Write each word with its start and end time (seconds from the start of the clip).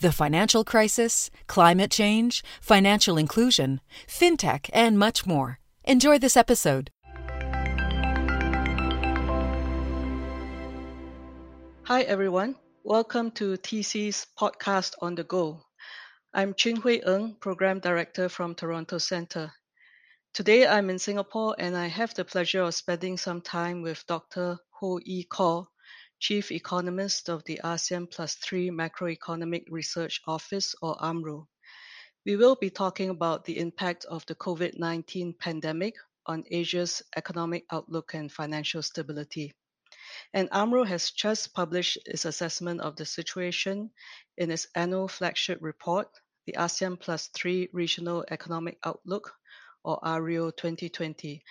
The 0.00 0.12
financial 0.12 0.64
crisis, 0.64 1.30
climate 1.46 1.90
change, 1.90 2.42
financial 2.62 3.18
inclusion, 3.18 3.82
fintech, 4.08 4.70
and 4.72 4.98
much 4.98 5.26
more. 5.26 5.58
Enjoy 5.84 6.16
this 6.16 6.38
episode. 6.38 6.90
Hi, 11.84 12.00
everyone. 12.00 12.56
Welcome 12.82 13.30
to 13.32 13.58
TC's 13.58 14.26
podcast 14.40 14.94
on 15.02 15.16
the 15.16 15.24
go. 15.24 15.60
I'm 16.32 16.54
Chin 16.54 16.76
Hui 16.76 17.02
Ng, 17.06 17.36
Program 17.38 17.78
Director 17.78 18.30
from 18.30 18.54
Toronto 18.54 18.96
Centre. 18.96 19.52
Today 20.32 20.66
I'm 20.66 20.88
in 20.88 20.98
Singapore 20.98 21.56
and 21.58 21.76
I 21.76 21.88
have 21.88 22.14
the 22.14 22.24
pleasure 22.24 22.62
of 22.62 22.74
spending 22.74 23.18
some 23.18 23.42
time 23.42 23.82
with 23.82 24.06
Dr. 24.06 24.56
Hoe 24.70 25.00
Ee 25.04 25.24
Khor, 25.24 25.68
Chief 26.20 26.52
Economist 26.52 27.30
of 27.30 27.42
the 27.44 27.62
ASEAN 27.64 28.10
Plus 28.10 28.34
3 28.34 28.68
Macroeconomic 28.68 29.64
Research 29.70 30.20
Office 30.26 30.74
or 30.82 30.94
AMRO. 31.02 31.48
We 32.26 32.36
will 32.36 32.56
be 32.56 32.68
talking 32.68 33.08
about 33.08 33.46
the 33.46 33.58
impact 33.58 34.04
of 34.04 34.26
the 34.26 34.34
COVID 34.34 34.78
19 34.78 35.32
pandemic 35.38 35.94
on 36.26 36.44
Asia's 36.50 37.02
economic 37.16 37.64
outlook 37.72 38.12
and 38.12 38.30
financial 38.30 38.82
stability. 38.82 39.54
And 40.34 40.50
AMRO 40.52 40.84
has 40.84 41.10
just 41.10 41.54
published 41.54 41.96
its 42.04 42.26
assessment 42.26 42.82
of 42.82 42.96
the 42.96 43.06
situation 43.06 43.90
in 44.36 44.50
its 44.50 44.66
annual 44.74 45.08
flagship 45.08 45.56
report, 45.62 46.08
the 46.44 46.52
ASEAN 46.58 47.00
Plus 47.00 47.28
3 47.28 47.70
Regional 47.72 48.26
Economic 48.30 48.76
Outlook, 48.84 49.32
or 49.84 49.98
AREO 50.04 50.50
2020. 50.54 51.42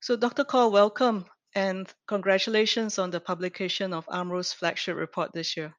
So, 0.00 0.16
Dr. 0.16 0.44
Khor, 0.44 0.70
welcome 0.70 1.26
and 1.56 1.92
congratulations 2.06 2.98
on 2.98 3.10
the 3.10 3.18
publication 3.18 3.94
of 3.94 4.06
AMRO's 4.06 4.52
flagship 4.52 4.94
report 4.94 5.32
this 5.32 5.56
year. 5.56 5.74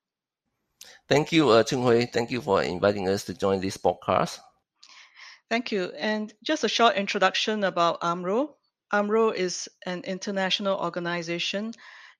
Thank 1.07 1.31
you, 1.31 1.49
uh, 1.49 1.63
Chung 1.63 1.83
Hui. 1.83 2.07
Thank 2.07 2.31
you 2.31 2.41
for 2.41 2.63
inviting 2.63 3.07
us 3.07 3.25
to 3.25 3.33
join 3.33 3.61
this 3.61 3.77
podcast. 3.77 4.39
Thank 5.49 5.71
you. 5.71 5.91
And 5.95 6.33
just 6.43 6.63
a 6.63 6.69
short 6.69 6.95
introduction 6.95 7.63
about 7.63 7.99
AMRO. 8.01 8.55
AMRO 8.91 9.29
is 9.29 9.69
an 9.85 10.01
international 10.01 10.79
organization 10.79 11.73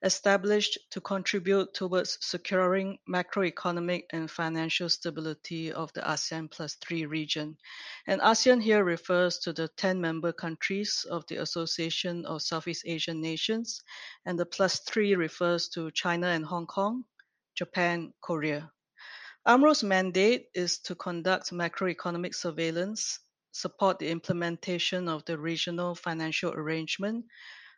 established 0.03 0.78
to 0.92 1.02
contribute 1.02 1.73
towards 1.73 2.17
securing 2.22 3.00
macroeconomic 3.09 4.03
and 4.12 4.30
financial 4.30 4.90
stability 4.90 5.72
of 5.72 5.92
the 5.94 6.02
ASEAN 6.02 6.52
plus 6.52 6.76
3 6.76 7.06
region. 7.08 7.58
And 8.06 8.22
ASEAN 8.22 8.62
here 8.62 8.84
refers 8.84 9.40
to 9.40 9.53
the 9.53 9.68
10 9.70 10.00
member 10.00 10.31
countries 10.31 11.06
of 11.09 11.25
the 11.28 11.38
Association 11.38 12.25
of 12.25 12.42
Southeast 12.42 12.84
Asian 12.86 13.22
Nations, 13.22 13.81
and 14.25 14.38
the 14.38 14.45
plus 14.45 14.80
3 14.80 15.16
refers 15.16 15.68
to 15.70 15.90
China 15.92 16.28
and 16.28 16.45
Hong 16.45 16.68
Kong, 16.68 17.03
Japan, 17.56 18.14
Korea. 18.22 18.72
AMRO's 19.48 19.84
mandate 19.84 20.48
is 20.53 20.78
to 20.80 20.94
conduct 20.94 21.52
macroeconomic 21.52 22.36
surveillance, 22.36 23.20
support 23.52 23.98
the 23.98 24.09
implementation 24.09 25.08
of 25.08 25.25
the 25.25 25.38
regional 25.38 25.95
financial 25.95 26.53
arrangement, 26.53 27.25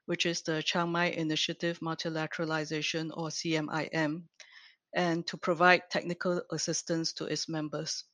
which 0.09 0.25
is 0.25 0.41
the 0.41 0.63
Chiang 0.63 0.91
Mai 0.91 1.11
Initiative 1.11 1.79
Multilateralization 1.81 3.11
or 3.15 3.27
CMIM, 3.27 4.23
and 4.95 5.27
to 5.27 5.37
provide 5.37 5.83
technical 5.91 6.41
assistance 6.49 7.13
to 7.13 7.25
its 7.25 7.47
members. 7.47 8.05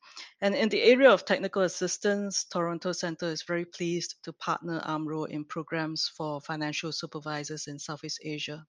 And 0.41 0.53
in 0.55 0.67
the 0.67 0.83
area 0.83 1.09
of 1.09 1.23
technical 1.23 1.61
assistance, 1.61 2.43
Toronto 2.51 2.91
Centre 2.91 3.29
is 3.29 3.43
very 3.43 3.63
pleased 3.63 4.15
to 4.23 4.33
partner 4.33 4.81
AMRO 4.83 5.23
in 5.23 5.45
programs 5.45 6.11
for 6.17 6.41
financial 6.41 6.91
supervisors 6.91 7.67
in 7.67 7.79
Southeast 7.79 8.19
Asia. 8.21 8.65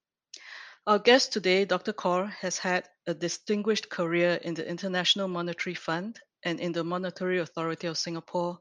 Our 0.86 1.00
guest 1.00 1.32
today, 1.32 1.64
Dr. 1.64 1.92
Khor, 1.92 2.26
has 2.26 2.58
had 2.58 2.88
a 3.08 3.14
distinguished 3.14 3.90
career 3.90 4.38
in 4.40 4.54
the 4.54 4.64
International 4.64 5.26
Monetary 5.26 5.74
Fund 5.74 6.20
and 6.44 6.60
in 6.60 6.70
the 6.70 6.84
Monetary 6.84 7.40
Authority 7.40 7.88
of 7.88 7.98
Singapore 7.98 8.60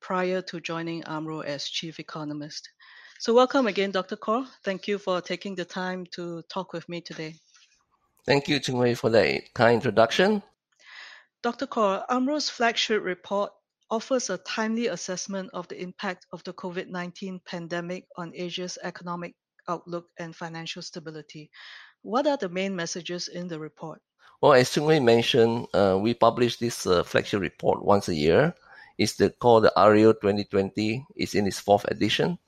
prior 0.00 0.40
to 0.40 0.60
joining 0.60 1.04
AMRO 1.04 1.40
as 1.40 1.68
chief 1.68 2.00
economist. 2.00 2.70
So, 3.18 3.32
welcome 3.32 3.66
again, 3.66 3.92
Dr. 3.92 4.16
Khor. 4.16 4.44
Thank 4.62 4.86
you 4.86 4.98
for 4.98 5.22
taking 5.22 5.54
the 5.54 5.64
time 5.64 6.04
to 6.12 6.42
talk 6.50 6.74
with 6.74 6.86
me 6.86 7.00
today. 7.00 7.36
Thank 8.26 8.46
you, 8.46 8.60
Chung 8.60 8.76
Wei, 8.76 8.94
for 8.94 9.08
that 9.08 9.54
kind 9.54 9.76
introduction. 9.76 10.42
Dr. 11.42 11.66
Khor, 11.66 12.04
AMRO's 12.10 12.50
flagship 12.50 13.02
report 13.02 13.52
offers 13.90 14.28
a 14.28 14.36
timely 14.38 14.88
assessment 14.88 15.48
of 15.54 15.66
the 15.68 15.80
impact 15.80 16.26
of 16.32 16.44
the 16.44 16.52
COVID 16.52 16.88
19 16.88 17.40
pandemic 17.46 18.04
on 18.18 18.32
Asia's 18.34 18.78
economic 18.82 19.34
outlook 19.66 20.08
and 20.18 20.36
financial 20.36 20.82
stability. 20.82 21.50
What 22.02 22.26
are 22.26 22.36
the 22.36 22.50
main 22.50 22.76
messages 22.76 23.28
in 23.28 23.48
the 23.48 23.58
report? 23.58 24.00
Well, 24.42 24.52
as 24.52 24.70
Chung 24.70 24.84
Wei 24.84 25.00
mentioned, 25.00 25.68
uh, 25.72 25.96
we 25.98 26.12
publish 26.12 26.58
this 26.58 26.86
uh, 26.86 27.02
flagship 27.02 27.40
report 27.40 27.82
once 27.82 28.08
a 28.08 28.14
year. 28.14 28.54
It's 28.98 29.16
the, 29.16 29.30
called 29.30 29.64
the 29.64 29.72
AREO 29.74 30.12
2020. 30.12 31.06
It's 31.16 31.34
in 31.34 31.46
its 31.46 31.60
fourth 31.60 31.86
edition. 31.86 32.38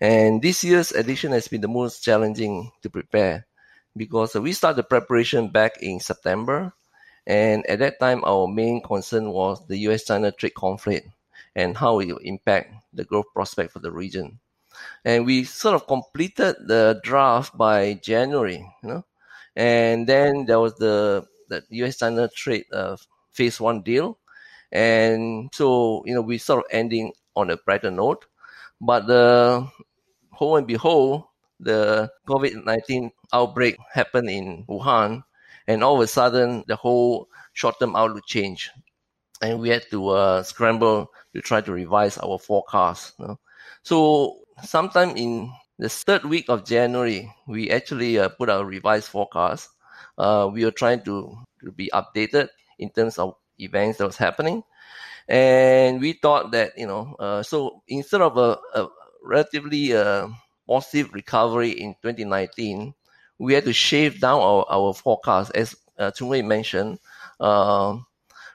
And 0.00 0.42
this 0.42 0.64
year's 0.64 0.92
edition 0.92 1.32
has 1.32 1.48
been 1.48 1.60
the 1.60 1.68
most 1.68 2.02
challenging 2.02 2.72
to 2.82 2.90
prepare 2.90 3.46
because 3.96 4.34
we 4.34 4.52
started 4.52 4.76
the 4.76 4.82
preparation 4.84 5.48
back 5.48 5.80
in 5.80 6.00
September. 6.00 6.72
And 7.26 7.66
at 7.66 7.80
that 7.80 7.98
time, 7.98 8.22
our 8.24 8.46
main 8.46 8.82
concern 8.82 9.30
was 9.30 9.66
the 9.66 9.78
US 9.90 10.04
China 10.04 10.30
trade 10.30 10.54
conflict 10.54 11.08
and 11.54 11.76
how 11.76 11.98
it 12.00 12.08
will 12.08 12.18
impact 12.18 12.74
the 12.92 13.04
growth 13.04 13.26
prospect 13.34 13.72
for 13.72 13.80
the 13.80 13.90
region. 13.90 14.38
And 15.04 15.24
we 15.24 15.44
sort 15.44 15.74
of 15.74 15.86
completed 15.86 16.56
the 16.66 17.00
draft 17.02 17.56
by 17.56 17.94
January, 17.94 18.64
you 18.82 18.88
know. 18.88 19.04
And 19.56 20.06
then 20.06 20.44
there 20.44 20.60
was 20.60 20.74
the, 20.74 21.26
the 21.48 21.64
US 21.70 21.98
China 21.98 22.28
trade 22.28 22.66
uh, 22.72 22.96
phase 23.32 23.58
one 23.58 23.82
deal. 23.82 24.18
And 24.70 25.48
so, 25.54 26.02
you 26.04 26.14
know, 26.14 26.20
we 26.20 26.38
sort 26.38 26.60
of 26.60 26.64
ending 26.70 27.12
on 27.34 27.50
a 27.50 27.56
brighter 27.56 27.90
note. 27.90 28.26
But 28.80 29.06
the 29.06 29.68
whole 30.30 30.56
and 30.56 30.66
behold, 30.66 31.24
the 31.60 32.10
COVID 32.28 32.64
19 32.64 33.10
outbreak 33.32 33.76
happened 33.92 34.28
in 34.28 34.64
Wuhan, 34.68 35.24
and 35.66 35.82
all 35.82 35.96
of 35.96 36.02
a 36.02 36.06
sudden, 36.06 36.64
the 36.68 36.76
whole 36.76 37.28
short 37.52 37.80
term 37.80 37.96
outlook 37.96 38.26
changed. 38.26 38.70
And 39.42 39.60
we 39.60 39.68
had 39.68 39.84
to 39.90 40.08
uh, 40.08 40.42
scramble 40.42 41.10
to 41.34 41.40
try 41.42 41.60
to 41.60 41.72
revise 41.72 42.18
our 42.18 42.38
forecast. 42.38 43.14
You 43.18 43.26
know? 43.26 43.40
So, 43.82 44.38
sometime 44.62 45.16
in 45.16 45.52
the 45.78 45.88
third 45.88 46.24
week 46.24 46.46
of 46.48 46.64
January, 46.64 47.32
we 47.46 47.70
actually 47.70 48.18
uh, 48.18 48.28
put 48.30 48.48
our 48.48 48.64
revised 48.64 49.08
forecast. 49.08 49.68
Uh, 50.16 50.48
we 50.52 50.64
were 50.64 50.70
trying 50.70 51.02
to, 51.02 51.36
to 51.62 51.72
be 51.72 51.90
updated 51.92 52.48
in 52.78 52.88
terms 52.90 53.18
of 53.18 53.34
events 53.58 53.98
that 53.98 54.06
was 54.06 54.16
happening. 54.16 54.62
And 55.28 56.00
we 56.00 56.12
thought 56.12 56.52
that, 56.52 56.78
you 56.78 56.86
know, 56.86 57.16
uh, 57.18 57.42
so 57.42 57.82
instead 57.88 58.20
of 58.20 58.36
a, 58.36 58.58
a 58.74 58.88
relatively 59.22 59.92
uh, 59.92 60.28
positive 60.68 61.12
recovery 61.12 61.70
in 61.70 61.94
2019, 62.02 62.94
we 63.38 63.54
had 63.54 63.64
to 63.64 63.72
shave 63.72 64.20
down 64.20 64.40
our, 64.40 64.64
our 64.68 64.94
forecast. 64.94 65.52
As 65.54 65.76
uh, 65.98 66.10
Chung 66.12 66.28
Wei 66.28 66.42
mentioned, 66.42 66.98
uh, 67.40 67.96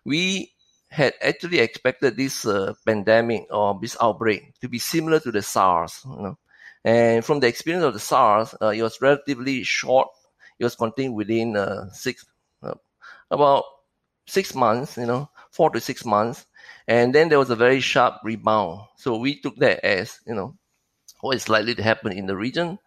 we 0.05 0.53
had 0.89 1.13
actually 1.21 1.59
expected 1.59 2.17
this 2.17 2.45
uh, 2.45 2.73
pandemic 2.85 3.47
or 3.49 3.77
this 3.81 3.95
outbreak 4.01 4.53
to 4.59 4.67
be 4.67 4.79
similar 4.79 5.19
to 5.19 5.31
the 5.31 5.41
SARS. 5.41 6.01
You 6.05 6.21
know? 6.21 6.37
And 6.83 7.23
from 7.23 7.39
the 7.39 7.47
experience 7.47 7.85
of 7.85 7.93
the 7.93 7.99
SARS, 7.99 8.55
uh, 8.61 8.69
it 8.69 8.81
was 8.81 9.01
relatively 9.01 9.63
short. 9.63 10.09
It 10.59 10.63
was 10.63 10.75
contained 10.75 11.15
within 11.15 11.55
uh, 11.55 11.91
six, 11.91 12.25
uh, 12.63 12.73
about 13.29 13.63
six 14.27 14.53
months, 14.55 14.97
you 14.97 15.05
know, 15.05 15.29
four 15.51 15.69
to 15.71 15.79
six 15.79 16.05
months. 16.05 16.45
And 16.87 17.13
then 17.13 17.29
there 17.29 17.39
was 17.39 17.49
a 17.49 17.55
very 17.55 17.79
sharp 17.79 18.15
rebound. 18.23 18.81
So 18.97 19.17
we 19.17 19.39
took 19.39 19.55
that 19.57 19.83
as, 19.85 20.19
you 20.25 20.35
know, 20.35 20.55
what 21.21 21.35
is 21.35 21.49
likely 21.49 21.75
to 21.75 21.83
happen 21.83 22.11
in 22.11 22.25
the 22.25 22.35
region. 22.35 22.79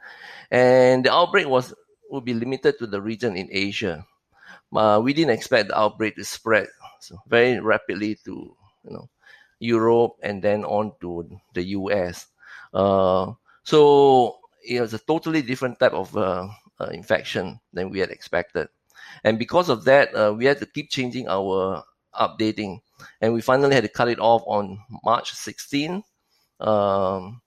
And 0.50 1.04
the 1.04 1.12
outbreak 1.12 1.46
was 1.46 1.72
would 2.10 2.24
be 2.24 2.34
limited 2.34 2.78
to 2.78 2.86
the 2.86 3.00
region 3.00 3.36
in 3.36 3.48
Asia. 3.50 4.06
Uh, 4.74 5.00
we 5.02 5.12
didn't 5.12 5.34
expect 5.34 5.68
the 5.68 5.78
outbreak 5.78 6.16
to 6.16 6.24
spread 6.24 6.68
so 7.00 7.18
very 7.28 7.60
rapidly 7.60 8.16
to 8.24 8.56
you 8.84 8.90
know 8.90 9.08
Europe 9.58 10.16
and 10.22 10.42
then 10.42 10.64
on 10.64 10.92
to 11.00 11.28
the 11.54 11.62
US. 11.78 12.26
Uh, 12.72 13.32
so 13.62 14.38
it 14.66 14.80
was 14.80 14.94
a 14.94 14.98
totally 14.98 15.42
different 15.42 15.78
type 15.78 15.92
of 15.92 16.16
uh, 16.16 16.48
uh, 16.80 16.90
infection 16.92 17.60
than 17.72 17.90
we 17.90 18.00
had 18.00 18.10
expected. 18.10 18.68
And 19.22 19.38
because 19.38 19.68
of 19.68 19.84
that, 19.84 20.14
uh, 20.14 20.32
we 20.36 20.46
had 20.46 20.58
to 20.58 20.66
keep 20.66 20.90
changing 20.90 21.28
our 21.28 21.84
updating 22.14 22.80
and 23.20 23.32
we 23.32 23.40
finally 23.40 23.74
had 23.74 23.84
to 23.84 23.88
cut 23.88 24.08
it 24.08 24.18
off 24.18 24.42
on 24.46 24.78
March 25.04 25.32
16. 25.32 26.02
Um, 26.60 27.40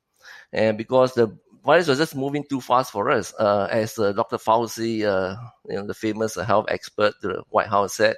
and 0.51 0.77
because 0.77 1.13
the 1.13 1.37
virus 1.63 1.87
was 1.87 1.97
just 1.97 2.15
moving 2.15 2.43
too 2.43 2.61
fast 2.61 2.91
for 2.91 3.11
us, 3.11 3.33
uh, 3.39 3.67
as 3.69 3.97
uh, 3.99 4.13
Dr. 4.13 4.37
Fauci, 4.37 5.03
uh, 5.03 5.35
you 5.67 5.75
know, 5.75 5.85
the 5.85 5.93
famous 5.93 6.35
health 6.35 6.65
expert, 6.69 7.13
the 7.21 7.43
White 7.49 7.67
House 7.67 7.95
said, 7.95 8.15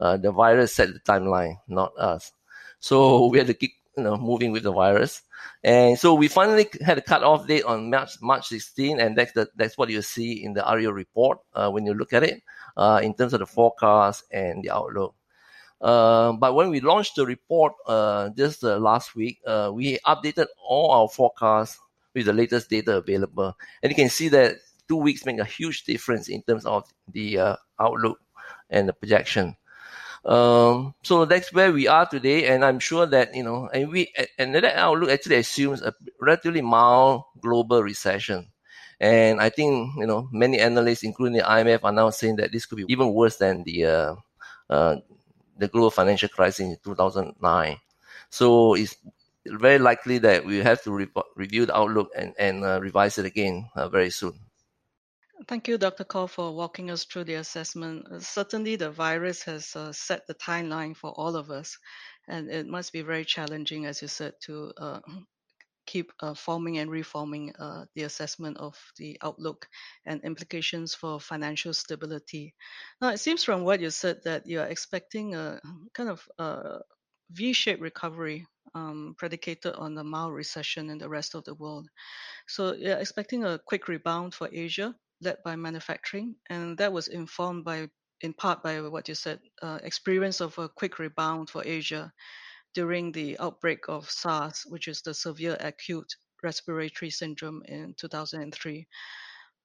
uh, 0.00 0.16
the 0.16 0.32
virus 0.32 0.74
set 0.74 0.92
the 0.92 1.00
timeline, 1.00 1.56
not 1.68 1.92
us. 1.98 2.32
So 2.80 3.26
we 3.30 3.38
had 3.38 3.46
to 3.48 3.54
keep, 3.54 3.72
you 3.96 4.04
know, 4.04 4.16
moving 4.16 4.52
with 4.52 4.62
the 4.62 4.72
virus. 4.72 5.22
And 5.64 5.98
so 5.98 6.14
we 6.14 6.28
finally 6.28 6.68
had 6.80 6.98
a 6.98 7.02
cut-off 7.02 7.46
date 7.46 7.64
on 7.64 7.90
March 7.90 8.20
March 8.20 8.46
16, 8.48 9.00
and 9.00 9.16
that's 9.16 9.32
the, 9.32 9.48
that's 9.56 9.76
what 9.76 9.90
you 9.90 10.02
see 10.02 10.44
in 10.44 10.52
the 10.52 10.64
REO 10.64 10.90
report 10.90 11.38
uh, 11.54 11.70
when 11.70 11.86
you 11.86 11.94
look 11.94 12.12
at 12.12 12.22
it 12.22 12.42
uh, 12.76 13.00
in 13.02 13.14
terms 13.14 13.32
of 13.32 13.40
the 13.40 13.46
forecast 13.46 14.24
and 14.30 14.62
the 14.62 14.70
outlook. 14.70 15.14
Uh, 15.80 16.32
but 16.32 16.54
when 16.54 16.70
we 16.70 16.80
launched 16.80 17.16
the 17.16 17.26
report 17.26 17.72
uh, 17.86 18.30
just 18.30 18.64
uh, 18.64 18.78
last 18.78 19.14
week, 19.14 19.40
uh, 19.46 19.70
we 19.72 19.98
updated 20.06 20.46
all 20.66 20.90
our 20.90 21.08
forecasts 21.08 21.78
with 22.14 22.26
the 22.26 22.32
latest 22.32 22.70
data 22.70 22.96
available, 22.96 23.56
and 23.82 23.90
you 23.90 23.96
can 23.96 24.08
see 24.08 24.28
that 24.28 24.56
two 24.88 24.96
weeks 24.96 25.26
make 25.26 25.38
a 25.38 25.44
huge 25.44 25.84
difference 25.84 26.28
in 26.28 26.42
terms 26.42 26.64
of 26.64 26.84
the 27.12 27.38
uh, 27.38 27.56
outlook 27.78 28.18
and 28.70 28.88
the 28.88 28.92
projection. 28.92 29.56
Um, 30.24 30.94
so 31.04 31.24
that's 31.24 31.52
where 31.52 31.70
we 31.72 31.86
are 31.86 32.06
today, 32.06 32.46
and 32.46 32.64
I'm 32.64 32.80
sure 32.80 33.06
that 33.06 33.34
you 33.34 33.44
know, 33.44 33.68
and 33.72 33.90
we 33.90 34.12
and 34.38 34.54
that 34.54 34.64
outlook 34.64 35.10
actually 35.10 35.36
assumes 35.36 35.82
a 35.82 35.94
relatively 36.20 36.62
mild 36.62 37.22
global 37.40 37.82
recession. 37.82 38.48
And 38.98 39.40
I 39.40 39.50
think 39.50 39.92
you 39.96 40.06
know 40.06 40.28
many 40.32 40.58
analysts, 40.58 41.04
including 41.04 41.38
the 41.38 41.44
IMF, 41.44 41.80
are 41.84 41.92
now 41.92 42.10
saying 42.10 42.36
that 42.36 42.50
this 42.50 42.66
could 42.66 42.78
be 42.78 42.86
even 42.88 43.12
worse 43.12 43.36
than 43.36 43.62
the 43.62 43.84
uh, 43.84 44.14
uh, 44.68 44.96
the 45.58 45.68
global 45.68 45.90
financial 45.90 46.28
crisis 46.28 46.60
in 46.60 46.76
2009. 46.84 47.76
So 48.30 48.74
it's 48.74 48.96
very 49.46 49.78
likely 49.78 50.18
that 50.18 50.44
we 50.44 50.58
have 50.58 50.82
to 50.82 50.92
re- 50.92 51.08
review 51.36 51.66
the 51.66 51.76
outlook 51.76 52.10
and 52.16 52.34
and 52.38 52.64
uh, 52.64 52.80
revise 52.80 53.18
it 53.18 53.26
again 53.26 53.68
uh, 53.74 53.88
very 53.88 54.10
soon. 54.10 54.34
Thank 55.48 55.68
you, 55.68 55.78
Dr. 55.78 56.04
Khor, 56.04 56.28
for 56.28 56.54
walking 56.54 56.90
us 56.90 57.04
through 57.04 57.24
the 57.24 57.34
assessment. 57.34 58.06
Uh, 58.10 58.20
certainly, 58.20 58.76
the 58.76 58.90
virus 58.90 59.42
has 59.44 59.76
uh, 59.76 59.92
set 59.92 60.26
the 60.26 60.34
timeline 60.34 60.96
for 60.96 61.10
all 61.10 61.36
of 61.36 61.50
us, 61.50 61.78
and 62.26 62.50
it 62.50 62.66
must 62.66 62.92
be 62.92 63.02
very 63.02 63.24
challenging, 63.24 63.86
as 63.86 64.02
you 64.02 64.08
said, 64.08 64.32
to 64.42 64.72
uh, 64.78 65.00
keep 65.86 66.12
uh, 66.20 66.34
forming 66.34 66.78
and 66.78 66.90
reforming 66.90 67.54
uh, 67.58 67.84
the 67.94 68.02
assessment 68.02 68.56
of 68.58 68.76
the 68.98 69.18
outlook 69.22 69.66
and 70.04 70.22
implications 70.24 70.94
for 70.94 71.20
financial 71.20 71.72
stability. 71.72 72.54
Now, 73.00 73.10
it 73.10 73.20
seems 73.20 73.44
from 73.44 73.62
what 73.62 73.80
you 73.80 73.90
said 73.90 74.20
that 74.24 74.46
you're 74.46 74.66
expecting 74.66 75.34
a 75.34 75.60
kind 75.94 76.10
of 76.10 76.28
uh, 76.38 76.78
V-shaped 77.30 77.80
recovery 77.80 78.46
um, 78.74 79.14
predicated 79.18 79.74
on 79.76 79.94
the 79.94 80.04
mild 80.04 80.34
recession 80.34 80.90
in 80.90 80.98
the 80.98 81.08
rest 81.08 81.34
of 81.34 81.44
the 81.44 81.54
world. 81.54 81.88
So 82.46 82.74
you're 82.74 82.98
expecting 82.98 83.44
a 83.44 83.58
quick 83.58 83.88
rebound 83.88 84.34
for 84.34 84.48
Asia, 84.52 84.94
led 85.22 85.38
by 85.44 85.56
manufacturing, 85.56 86.36
and 86.50 86.76
that 86.78 86.92
was 86.92 87.08
informed 87.08 87.64
by, 87.64 87.88
in 88.20 88.32
part, 88.34 88.62
by 88.62 88.80
what 88.80 89.08
you 89.08 89.14
said, 89.14 89.40
uh, 89.62 89.78
experience 89.82 90.40
of 90.40 90.58
a 90.58 90.68
quick 90.68 90.98
rebound 90.98 91.50
for 91.50 91.62
Asia 91.64 92.12
during 92.76 93.10
the 93.10 93.38
outbreak 93.38 93.88
of 93.88 94.10
SARS, 94.10 94.66
which 94.68 94.86
is 94.86 95.00
the 95.00 95.14
severe 95.14 95.56
acute 95.58 96.14
respiratory 96.42 97.10
syndrome 97.10 97.62
in 97.66 97.94
2003. 97.96 98.86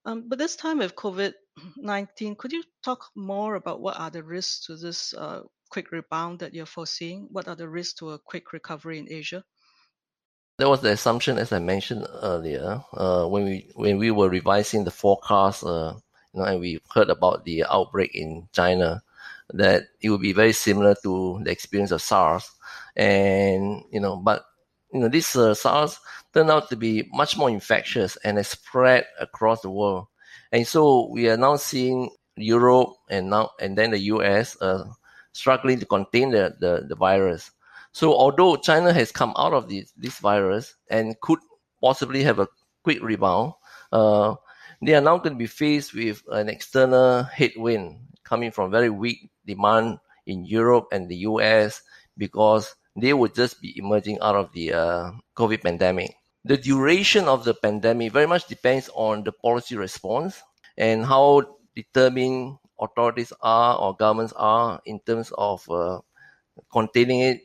Um, 0.06 0.30
but 0.30 0.40
this 0.40 0.56
time 0.56 0.78
with 0.78 0.96
COVID 0.96 1.34
19, 1.76 2.36
could 2.38 2.54
you 2.54 2.64
talk 2.82 3.10
more 3.14 3.56
about 3.56 3.82
what 3.82 4.00
are 4.00 4.10
the 4.10 4.24
risks 4.24 4.66
to 4.66 4.78
this 4.78 5.14
uh, 5.14 5.42
quick 5.70 5.92
rebound 5.92 6.40
that 6.40 6.54
you're 6.54 6.66
foreseeing? 6.66 7.28
What 7.32 7.50
are 7.50 7.56
the 7.56 7.68
risks 7.68 8.00
to 8.00 8.12
a 8.12 8.20
quick 8.20 8.54
recovery 8.54 8.98
in 8.98 9.12
Asia? 9.12 9.44
That 10.58 10.70
was 10.70 10.80
the 10.80 10.92
assumption, 10.92 11.38
as 11.38 11.52
I 11.52 11.60
mentioned 11.60 12.08
earlier, 12.22 12.82
uh, 12.94 13.26
when 13.26 13.44
we 13.44 13.72
when 13.76 13.98
we 13.98 14.10
were 14.12 14.30
revising 14.30 14.86
the 14.86 14.92
forecast, 14.92 15.66
uh, 15.66 15.96
you 16.34 16.40
know, 16.40 16.46
and 16.46 16.60
we 16.62 16.80
heard 16.94 17.10
about 17.10 17.44
the 17.44 17.66
outbreak 17.66 18.16
in 18.16 18.48
China, 18.54 19.04
that 19.54 19.84
it 20.02 20.10
would 20.10 20.22
be 20.22 20.34
very 20.34 20.54
similar 20.54 20.96
to 21.04 21.42
the 21.44 21.52
experience 21.52 21.92
of 21.92 22.02
SARS, 22.02 22.50
and 22.96 23.84
you 23.92 24.00
know, 24.00 24.18
but 24.18 24.44
you 24.94 25.00
know, 25.00 25.10
this 25.10 25.36
uh, 25.36 25.54
SARS 25.54 26.00
turned 26.34 26.52
out 26.52 26.70
to 26.70 26.76
be 26.76 27.10
much 27.14 27.38
more 27.38 27.50
infectious 27.50 28.18
and 28.24 28.38
has 28.38 28.50
spread 28.50 29.06
across 29.20 29.62
the 29.62 29.70
world, 29.70 30.08
and 30.52 30.68
so 30.68 31.10
we 31.12 31.30
are 31.30 31.38
now 31.38 31.56
seeing 31.56 32.10
Europe 32.36 32.90
and 33.10 33.30
now 33.30 33.52
and 33.60 33.78
then 33.78 33.92
the 33.92 34.00
U.S. 34.00 34.60
Uh, 34.62 34.86
struggling 35.34 35.80
to 35.80 35.86
contain 35.86 36.32
the, 36.32 36.56
the, 36.60 36.86
the 36.88 36.96
virus. 36.96 37.52
So 37.94 38.14
although 38.14 38.56
China 38.56 38.94
has 38.94 39.12
come 39.12 39.34
out 39.38 39.54
of 39.54 39.70
this, 39.70 39.92
this 39.98 40.20
virus 40.20 40.76
and 40.90 41.20
could 41.22 41.40
possibly 41.82 42.24
have 42.24 42.40
a 42.40 42.48
quick 42.84 43.02
rebound, 43.02 43.54
uh, 43.92 44.36
they 44.82 44.96
are 44.96 45.02
now 45.02 45.18
going 45.18 45.34
to 45.34 45.40
be 45.40 45.48
faced 45.48 45.94
with 45.94 46.24
an 46.32 46.50
external 46.50 47.24
headwind 47.24 48.00
coming 48.24 48.52
from 48.52 48.72
very 48.72 48.90
weak 48.90 49.30
demand 49.46 50.00
in 50.26 50.46
Europe 50.46 50.88
and 50.92 51.10
the 51.10 51.28
US 51.28 51.82
because 52.18 52.76
they 52.96 53.14
would 53.14 53.34
just 53.34 53.62
be 53.62 53.78
emerging 53.78 54.20
out 54.22 54.36
of 54.36 54.52
the 54.54 54.74
uh, 54.74 55.12
COVID 55.38 55.64
pandemic. 55.64 56.16
The 56.44 56.58
duration 56.58 57.26
of 57.26 57.46
the 57.46 57.54
pandemic 57.54 58.12
very 58.12 58.28
much 58.28 58.48
depends 58.48 58.90
on 58.94 59.24
the 59.24 59.32
policy 59.32 59.76
response 59.78 60.42
and 60.78 61.06
how 61.06 61.58
determined 61.76 62.58
authorities 62.80 63.32
are 63.42 63.78
or 63.78 63.96
governments 63.96 64.34
are 64.36 64.82
in 64.86 65.00
terms 65.00 65.32
of 65.38 65.70
uh, 65.70 66.02
containing 66.72 67.22
it 67.22 67.42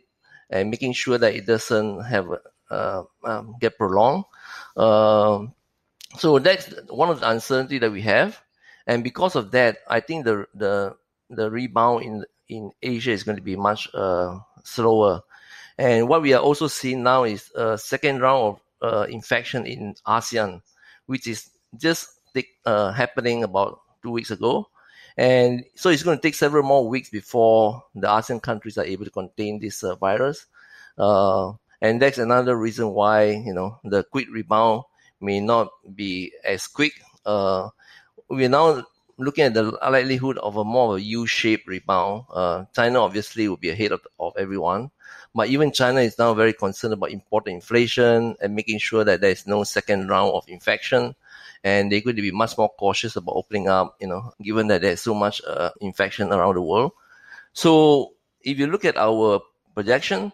and 0.51 0.71
making 0.71 0.93
sure 0.93 1.19
that 1.19 1.35
it 1.35 1.47
doesn't 1.47 2.03
have 2.05 2.27
uh, 2.71 3.03
um, 3.25 3.55
get 3.61 3.77
prolonged. 3.77 4.25
Uh, 4.77 5.47
so 6.19 6.39
that's 6.39 6.73
one 6.89 7.11
of 7.11 7.21
the 7.21 7.31
uncertainty 7.31 7.79
that 7.79 7.93
we 7.93 8.03
have, 8.03 8.41
and 8.87 9.05
because 9.05 9.37
of 9.37 9.51
that, 9.51 9.79
I 9.89 10.01
think 10.01 10.25
the 10.25 10.47
the 10.55 10.97
the 11.31 11.51
rebound 11.51 12.05
in 12.05 12.25
in 12.49 12.71
Asia 12.83 13.11
is 13.11 13.25
going 13.25 13.37
to 13.37 13.43
be 13.43 13.57
much 13.57 13.89
uh, 13.95 14.39
slower. 14.63 15.23
And 15.79 16.09
what 16.09 16.23
we 16.23 16.33
are 16.33 16.41
also 16.41 16.69
seeing 16.69 17.03
now 17.03 17.25
is 17.25 17.51
a 17.55 17.77
second 17.77 18.21
round 18.21 18.57
of 18.57 18.61
uh, 18.83 19.07
infection 19.09 19.67
in 19.67 19.95
ASEAN, 20.07 20.63
which 21.07 21.27
is 21.27 21.51
just 21.77 22.21
uh, 22.65 22.93
happening 22.93 23.43
about 23.43 23.81
two 24.03 24.11
weeks 24.11 24.31
ago. 24.31 24.69
And 25.17 25.65
so 25.75 25.91
it's 25.91 26.03
going 26.03 26.19
to 26.19 26.23
take 26.23 26.35
several 26.35 26.63
more 26.63 26.89
weeks 26.89 27.11
before 27.11 27.83
the 27.95 28.07
ASEAN 28.07 28.43
countries 28.43 28.79
are 28.79 28.85
able 28.85 29.05
to 29.05 29.11
contain 29.11 29.59
this 29.59 29.83
uh, 29.83 29.97
virus. 29.97 30.47
Uh, 30.99 31.53
and 31.81 32.01
that's 32.01 32.19
another 32.19 32.57
reason 32.57 32.91
why, 32.91 33.31
you 33.31 33.53
know, 33.53 33.79
the 33.85 34.05
quick 34.05 34.29
rebound 34.31 34.83
may 35.21 35.41
not 35.41 35.69
be 35.95 36.33
as 36.45 36.67
quick. 36.67 36.93
Uh, 37.25 37.69
we're 38.29 38.49
now 38.49 38.85
looking 39.19 39.45
at 39.45 39.55
the 39.55 39.79
likelihood 39.91 40.39
of 40.39 40.57
a 40.57 40.65
more 40.65 40.95
of 40.95 41.01
a 41.01 41.03
U-shaped 41.03 41.67
rebound. 41.67 42.25
Uh, 42.33 42.65
China 42.75 43.01
obviously 43.01 43.49
will 43.49 43.57
be 43.57 43.71
ahead 43.71 43.93
of, 43.93 44.01
of 44.21 44.35
everyone. 44.37 44.91
But 45.35 45.49
even 45.49 45.73
China 45.73 46.01
is 46.01 46.19
now 46.19 46.35
very 46.35 46.53
concerned 46.53 46.95
about 46.95 47.11
imported 47.11 47.51
inflation 47.51 48.37
and 48.41 48.55
making 48.55 48.79
sure 48.79 49.05
that 49.05 49.21
there 49.21 49.31
is 49.31 49.47
no 49.47 49.65
second 49.65 50.09
round 50.09 50.33
of 50.33 50.45
infection 50.49 51.15
and 51.63 51.91
they're 51.91 52.01
going 52.01 52.17
to 52.17 52.23
be 52.23 52.31
much 52.31 52.57
more 52.57 52.69
cautious 52.69 53.17
about 53.17 53.37
opening 53.37 53.69
up, 53.69 53.97
you 54.01 54.07
know, 54.07 54.33
given 54.43 54.69
that 54.69 54.83
there's 54.83 55.01
so 55.01 55.15
much 55.15 55.43
uh, 55.47 55.71
infection 55.81 56.33
around 56.33 56.55
the 56.55 56.63
world. 56.63 56.93
So 57.53 58.15
if 58.43 58.59
you 58.59 58.67
look 58.67 58.85
at 58.85 58.97
our 58.97 59.41
projection, 59.75 60.33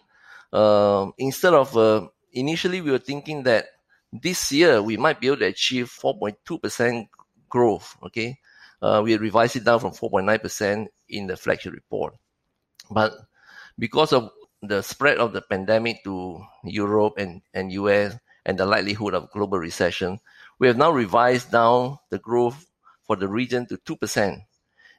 uh, 0.51 1.07
instead 1.17 1.53
of 1.53 1.75
uh, 1.75 2.07
initially 2.31 2.81
we 2.81 2.91
were 2.91 2.99
thinking 2.99 3.43
that 3.43 3.65
this 4.11 4.51
year 4.51 4.81
we 4.81 4.95
might 4.97 5.19
be 5.19 5.27
able 5.27 5.37
to 5.37 5.45
achieve 5.45 5.87
4.2% 5.89 7.07
growth. 7.49 7.97
Okay, 8.03 8.39
Uh, 8.83 9.01
we 9.01 9.15
revised 9.15 9.55
it 9.55 9.63
down 9.63 9.79
from 9.79 9.91
4.9% 9.91 10.87
in 11.07 11.27
the 11.27 11.37
flagship 11.37 11.71
report, 11.71 12.15
but 12.91 13.13
because 13.79 14.11
of 14.11 14.29
the 14.61 14.81
spread 14.81 15.19
of 15.19 15.31
the 15.31 15.41
pandemic 15.41 16.03
to 16.03 16.43
Europe 16.65 17.13
and, 17.17 17.41
and 17.53 17.71
US 17.71 18.17
and 18.45 18.59
the 18.59 18.65
likelihood 18.65 19.13
of 19.13 19.31
global 19.31 19.57
recession, 19.57 20.19
we 20.59 20.67
have 20.67 20.75
now 20.75 20.91
revised 20.91 21.49
down 21.49 21.97
the 22.09 22.19
growth 22.19 22.67
for 23.03 23.15
the 23.15 23.27
region 23.27 23.65
to 23.67 23.77
2%. 23.77 24.41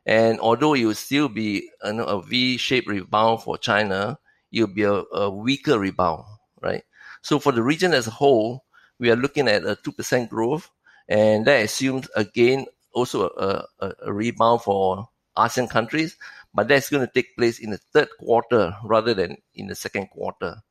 And 0.07 0.41
although 0.41 0.73
it 0.73 0.85
will 0.85 0.95
still 0.95 1.29
be 1.29 1.71
know, 1.85 2.05
a 2.05 2.23
V-shaped 2.23 2.89
rebound 2.89 3.43
for 3.43 3.59
China, 3.59 4.19
it 4.51 4.61
will 4.61 4.75
be 4.75 4.83
a, 4.83 5.03
a, 5.13 5.31
weaker 5.31 5.79
rebound, 5.79 6.25
right? 6.63 6.85
So 7.21 7.39
for 7.39 7.53
the 7.53 7.63
region 7.63 7.93
as 7.93 8.07
a 8.07 8.13
whole, 8.13 8.65
we 8.99 9.11
are 9.11 9.17
looking 9.17 9.47
at 9.49 9.65
a 9.65 9.77
2% 9.77 10.29
growth. 10.31 10.71
And 11.07 11.47
that 11.47 11.65
assumes, 11.65 12.09
again, 12.17 12.67
also 12.95 13.29
a, 13.29 13.67
a, 13.81 13.93
a 14.07 14.13
rebound 14.13 14.63
for 14.63 15.09
ASEAN 15.37 15.69
countries, 15.69 16.17
but 16.55 16.69
that's 16.69 16.91
going 16.91 17.07
to 17.07 17.13
take 17.13 17.37
place 17.37 17.59
in 17.59 17.71
the 17.71 17.79
third 17.93 18.09
quarter 18.19 18.77
rather 18.85 19.15
than 19.15 19.37
in 19.55 19.67
the 19.67 19.75
second 19.75 20.09
quarter. 20.09 20.63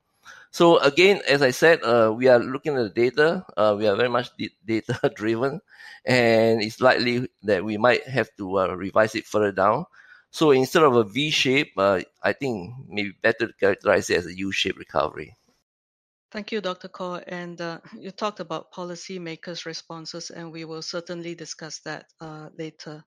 So 0.52 0.78
again, 0.78 1.22
as 1.28 1.42
I 1.42 1.52
said, 1.52 1.84
uh, 1.84 2.14
we 2.16 2.28
are 2.28 2.40
looking 2.40 2.78
at 2.78 2.84
the 2.84 2.90
data. 3.10 3.46
Uh, 3.58 3.76
we 3.78 3.88
are 3.88 3.96
very 3.96 4.10
much 4.10 4.30
data 4.66 5.12
driven, 5.16 5.62
and 6.06 6.62
it's 6.62 6.80
likely 6.80 7.28
that 7.44 7.66
we 7.66 7.78
might 7.78 8.08
have 8.08 8.30
to 8.38 8.60
uh, 8.60 8.68
revise 8.76 9.16
it 9.16 9.26
further 9.26 9.52
down. 9.52 9.86
So 10.30 10.52
instead 10.52 10.84
of 10.84 10.96
a 10.96 11.04
V 11.04 11.32
shape, 11.32 11.74
uh, 11.78 12.02
I 12.22 12.34
think 12.34 12.74
maybe 12.88 13.14
better 13.22 13.48
to 13.48 13.54
characterize 13.54 14.10
it 14.10 14.18
as 14.18 14.26
a 14.28 14.38
U 14.38 14.52
shaped 14.52 14.78
recovery. 14.78 15.36
Thank 16.34 16.52
you, 16.52 16.62
Dr. 16.62 16.88
Khor. 16.88 17.22
And 17.28 17.62
uh, 17.62 17.80
you 17.96 18.10
talked 18.10 18.40
about 18.40 18.74
policymakers' 18.74 19.68
responses, 19.68 20.32
and 20.32 20.52
we 20.52 20.66
will 20.66 20.82
certainly 20.82 21.36
discuss 21.36 21.80
that 21.82 22.08
uh, 22.20 22.50
later. 22.58 23.04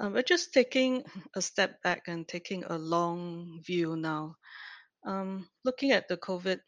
Um, 0.00 0.14
but 0.14 0.26
just 0.26 0.52
taking 0.52 1.04
a 1.36 1.40
step 1.40 1.80
back 1.84 2.08
and 2.08 2.26
taking 2.26 2.64
a 2.64 2.76
long 2.76 3.60
view 3.64 3.94
now, 3.94 4.34
um, 5.06 5.48
looking 5.64 5.92
at 5.92 6.08
the 6.08 6.16
COVID 6.16 6.58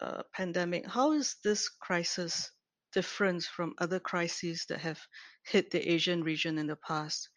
uh, 0.00 0.22
pandemic, 0.34 0.86
how 0.86 1.12
is 1.12 1.36
this 1.44 1.68
crisis 1.68 2.50
different 2.94 3.42
from 3.42 3.74
other 3.76 4.00
crises 4.00 4.64
that 4.70 4.80
have 4.80 5.00
hit 5.44 5.70
the 5.70 5.92
Asian 5.92 6.24
region 6.24 6.56
in 6.56 6.66
the 6.66 6.76
past? 6.76 7.28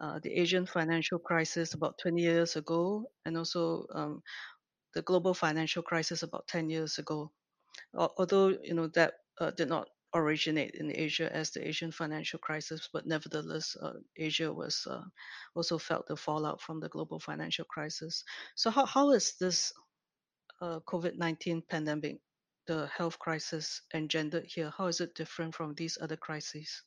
Uh, 0.00 0.18
the 0.24 0.32
Asian 0.32 0.66
financial 0.66 1.20
crisis 1.20 1.74
about 1.74 1.94
20 2.02 2.20
years 2.20 2.56
ago, 2.56 3.04
and 3.24 3.36
also 3.38 3.86
um, 3.94 4.20
the 4.94 5.02
global 5.02 5.34
financial 5.34 5.82
crisis 5.82 6.22
about 6.22 6.48
10 6.48 6.70
years 6.70 6.98
ago. 6.98 7.30
Although 7.94 8.56
you 8.62 8.74
know 8.74 8.88
that 8.88 9.14
uh, 9.38 9.50
did 9.50 9.68
not 9.68 9.88
originate 10.14 10.74
in 10.74 10.90
Asia 10.94 11.30
as 11.34 11.50
the 11.50 11.66
Asian 11.66 11.92
financial 11.92 12.38
crisis, 12.38 12.88
but 12.92 13.06
nevertheless, 13.06 13.76
uh, 13.80 13.92
Asia 14.16 14.52
was 14.52 14.86
uh, 14.90 15.02
also 15.54 15.78
felt 15.78 16.06
the 16.06 16.16
fallout 16.16 16.60
from 16.60 16.80
the 16.80 16.88
global 16.88 17.18
financial 17.18 17.64
crisis. 17.64 18.24
So 18.54 18.70
how, 18.70 18.86
how 18.86 19.10
is 19.10 19.34
this 19.38 19.72
uh, 20.60 20.80
COVID-19 20.86 21.68
pandemic, 21.68 22.18
the 22.66 22.88
health 22.96 23.18
crisis 23.18 23.82
engendered 23.94 24.46
here, 24.46 24.72
how 24.76 24.86
is 24.86 25.00
it 25.00 25.14
different 25.14 25.54
from 25.54 25.74
these 25.74 25.98
other 26.00 26.16
crises? 26.16 26.82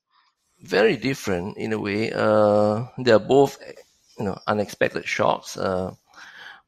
Very 0.62 0.98
different 0.98 1.58
in 1.58 1.72
a 1.72 1.80
way. 1.80 2.12
Uh, 2.12 2.88
they 2.98 3.12
are 3.12 3.20
both, 3.20 3.58
you 4.18 4.26
know, 4.26 4.38
unexpected 4.48 5.06
shocks. 5.06 5.56
Uh, 5.56 5.94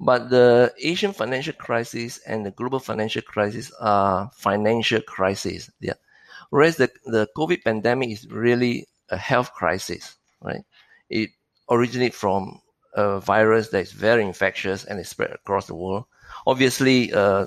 but 0.02 0.32
the 0.32 0.74
Asian 0.80 1.14
financial 1.14 1.54
crisis 1.54 2.20
and 2.26 2.44
the 2.44 2.50
global 2.50 2.80
financial 2.80 3.22
crisis 3.22 3.72
are 3.80 4.32
financial 4.34 5.00
crises. 5.00 5.70
Yeah. 5.80 5.94
Whereas 6.50 6.78
the, 6.78 6.90
the 7.06 7.28
COVID 7.38 7.64
pandemic 7.64 8.10
is 8.10 8.28
really 8.28 8.88
a 9.10 9.18
health 9.18 9.54
crisis, 9.54 10.16
right? 10.42 10.64
It 11.08 11.30
originates 11.70 12.18
from 12.18 12.62
a 12.96 13.20
virus 13.20 13.70
that 13.70 13.82
is 13.82 13.92
very 13.92 14.26
infectious 14.26 14.86
and 14.86 15.00
is 15.00 15.08
spread 15.08 15.32
across 15.32 15.68
the 15.68 15.76
world. 15.76 16.06
Obviously, 16.48 17.14
uh, 17.14 17.46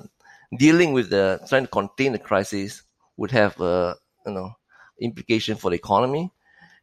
dealing 0.56 0.92
with 0.92 1.10
the 1.10 1.40
trying 1.48 1.64
to 1.64 1.70
contain 1.70 2.12
the 2.12 2.18
crisis 2.20 2.82
would 3.16 3.32
have 3.32 3.60
a 3.60 3.96
you 4.26 4.32
know 4.32 4.54
implication 5.00 5.56
for 5.56 5.70
the 5.70 5.76
economy 5.76 6.30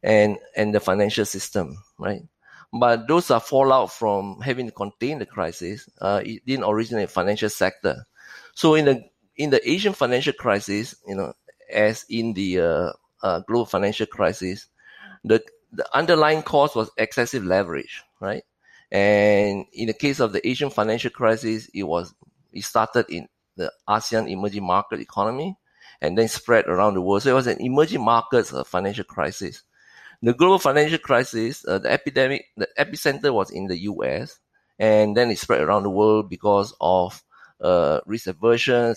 and 0.02 0.36
and 0.54 0.74
the 0.74 0.80
financial 0.80 1.24
system, 1.24 1.82
right? 1.98 2.22
But 2.72 3.06
those 3.06 3.30
are 3.30 3.40
fallout 3.40 3.92
from 3.92 4.40
having 4.40 4.66
to 4.66 4.72
contain 4.72 5.18
the 5.18 5.26
crisis. 5.26 5.88
Uh, 6.00 6.22
it 6.24 6.44
didn't 6.46 6.64
originate 6.64 7.02
in 7.02 7.06
the 7.06 7.12
financial 7.12 7.50
sector. 7.50 8.06
So 8.54 8.74
in 8.74 8.86
the 8.86 9.04
in 9.36 9.50
the 9.50 9.70
Asian 9.70 9.92
financial 9.92 10.32
crisis, 10.32 10.94
you 11.06 11.14
know, 11.14 11.34
as 11.70 12.04
in 12.08 12.34
the 12.34 12.60
uh, 12.60 12.92
uh, 13.22 13.40
global 13.40 13.66
financial 13.66 14.06
crisis, 14.06 14.68
the 15.24 15.42
the 15.72 15.86
underlying 15.96 16.42
cause 16.42 16.74
was 16.74 16.90
excessive 16.96 17.44
leverage, 17.44 18.02
right? 18.20 18.42
And 18.90 19.66
in 19.72 19.86
the 19.86 19.94
case 19.94 20.20
of 20.20 20.32
the 20.32 20.46
Asian 20.46 20.70
financial 20.70 21.10
crisis, 21.10 21.68
it 21.74 21.84
was 21.84 22.14
it 22.52 22.64
started 22.64 23.06
in 23.08 23.28
the 23.56 23.72
ASEAN 23.88 24.30
emerging 24.30 24.64
market 24.64 25.00
economy 25.00 25.56
and 26.00 26.16
then 26.16 26.28
spread 26.28 26.66
around 26.66 26.94
the 26.94 27.00
world. 27.00 27.22
So 27.22 27.30
it 27.30 27.34
was 27.34 27.46
an 27.46 27.60
emerging 27.60 28.04
markets 28.04 28.52
uh, 28.52 28.64
financial 28.64 29.04
crisis. 29.04 29.62
The 30.22 30.34
global 30.34 30.58
financial 30.58 30.98
crisis, 30.98 31.66
uh, 31.66 31.78
the 31.78 31.90
epidemic, 31.90 32.46
the 32.56 32.68
epicenter 32.78 33.34
was 33.34 33.50
in 33.50 33.66
the 33.66 33.78
US, 33.90 34.38
and 34.78 35.16
then 35.16 35.30
it 35.30 35.38
spread 35.38 35.60
around 35.60 35.82
the 35.82 35.90
world 35.90 36.30
because 36.30 36.74
of 36.80 37.22
uh, 37.60 38.00
risk 38.06 38.28
aversion 38.28 38.94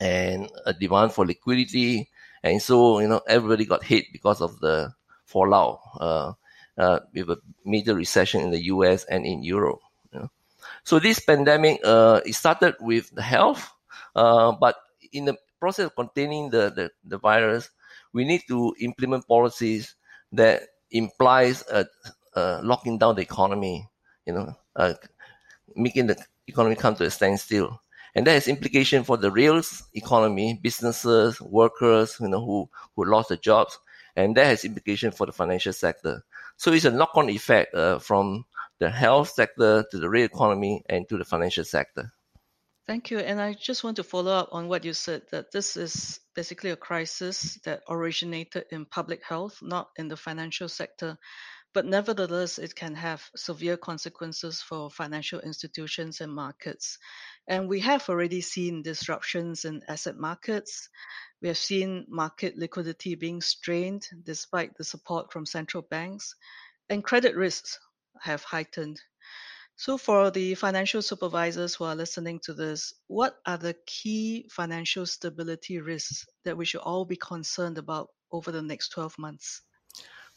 and 0.00 0.50
a 0.64 0.72
demand 0.72 1.12
for 1.12 1.24
liquidity. 1.24 2.10
And 2.42 2.60
so, 2.60 2.98
you 2.98 3.08
know, 3.08 3.20
everybody 3.28 3.64
got 3.64 3.84
hit 3.84 4.06
because 4.12 4.40
of 4.40 4.58
the 4.60 4.92
fallout 5.24 5.80
uh, 6.00 6.32
uh, 6.76 7.00
with 7.14 7.30
a 7.30 7.38
major 7.64 7.94
recession 7.94 8.42
in 8.42 8.50
the 8.50 8.64
US 8.64 9.04
and 9.04 9.24
in 9.24 9.42
Europe. 9.42 9.80
So 10.86 11.00
this 11.00 11.18
pandemic, 11.18 11.80
uh, 11.82 12.20
it 12.24 12.34
started 12.34 12.76
with 12.80 13.10
the 13.10 13.22
health, 13.22 13.70
uh, 14.14 14.52
but 14.52 14.76
in 15.12 15.24
the 15.24 15.36
process 15.58 15.86
of 15.86 15.96
containing 15.96 16.50
the, 16.50 16.70
the, 16.70 16.90
the 17.04 17.18
virus, 17.18 17.70
we 18.12 18.24
need 18.24 18.42
to 18.46 18.72
implement 18.80 19.26
policies 19.26 19.96
that 20.36 20.62
implies 20.90 21.64
a, 21.70 21.86
locking 22.62 22.98
down 22.98 23.16
the 23.16 23.22
economy, 23.22 23.88
you 24.26 24.32
know, 24.32 24.54
uh, 24.76 24.94
making 25.74 26.06
the 26.06 26.16
economy 26.46 26.76
come 26.76 26.94
to 26.96 27.04
a 27.04 27.10
standstill. 27.10 27.80
And 28.14 28.26
that 28.26 28.32
has 28.32 28.48
implication 28.48 29.04
for 29.04 29.16
the 29.18 29.30
real 29.30 29.60
economy, 29.92 30.58
businesses, 30.62 31.40
workers, 31.40 32.16
you 32.20 32.28
know, 32.28 32.44
who, 32.44 32.68
who 32.94 33.04
lost 33.04 33.28
their 33.28 33.36
jobs. 33.38 33.78
And 34.14 34.34
that 34.36 34.46
has 34.46 34.64
implication 34.64 35.10
for 35.10 35.26
the 35.26 35.32
financial 35.32 35.74
sector. 35.74 36.24
So 36.56 36.72
it's 36.72 36.86
a 36.86 36.90
knock-on 36.90 37.28
effect 37.28 37.74
uh, 37.74 37.98
from 37.98 38.46
the 38.78 38.88
health 38.90 39.30
sector 39.30 39.84
to 39.90 39.98
the 39.98 40.08
real 40.08 40.24
economy 40.24 40.82
and 40.88 41.06
to 41.08 41.18
the 41.18 41.24
financial 41.24 41.64
sector. 41.64 42.12
Thank 42.86 43.10
you. 43.10 43.18
And 43.18 43.40
I 43.40 43.54
just 43.54 43.82
want 43.82 43.96
to 43.96 44.04
follow 44.04 44.30
up 44.30 44.50
on 44.52 44.68
what 44.68 44.84
you 44.84 44.92
said 44.92 45.22
that 45.32 45.50
this 45.50 45.76
is 45.76 46.20
basically 46.36 46.70
a 46.70 46.76
crisis 46.76 47.58
that 47.64 47.82
originated 47.88 48.66
in 48.70 48.86
public 48.86 49.24
health, 49.24 49.58
not 49.60 49.90
in 49.96 50.06
the 50.06 50.16
financial 50.16 50.68
sector. 50.68 51.18
But 51.74 51.84
nevertheless, 51.84 52.58
it 52.58 52.76
can 52.76 52.94
have 52.94 53.28
severe 53.34 53.76
consequences 53.76 54.62
for 54.62 54.88
financial 54.88 55.40
institutions 55.40 56.20
and 56.20 56.32
markets. 56.32 56.98
And 57.48 57.68
we 57.68 57.80
have 57.80 58.08
already 58.08 58.40
seen 58.40 58.82
disruptions 58.82 59.64
in 59.64 59.82
asset 59.88 60.16
markets. 60.16 60.88
We 61.42 61.48
have 61.48 61.58
seen 61.58 62.06
market 62.08 62.56
liquidity 62.56 63.16
being 63.16 63.42
strained 63.42 64.06
despite 64.22 64.76
the 64.76 64.84
support 64.84 65.32
from 65.32 65.44
central 65.44 65.82
banks, 65.82 66.36
and 66.88 67.04
credit 67.04 67.34
risks 67.34 67.80
have 68.22 68.44
heightened. 68.44 69.00
So, 69.76 69.98
for 69.98 70.30
the 70.30 70.54
financial 70.54 71.02
supervisors 71.02 71.74
who 71.74 71.84
are 71.84 71.94
listening 71.94 72.40
to 72.44 72.54
this, 72.54 72.94
what 73.08 73.36
are 73.44 73.58
the 73.58 73.76
key 73.86 74.48
financial 74.50 75.04
stability 75.04 75.80
risks 75.80 76.26
that 76.44 76.56
we 76.56 76.64
should 76.64 76.80
all 76.80 77.04
be 77.04 77.16
concerned 77.16 77.76
about 77.76 78.08
over 78.32 78.50
the 78.50 78.62
next 78.62 78.88
12 78.90 79.18
months? 79.18 79.60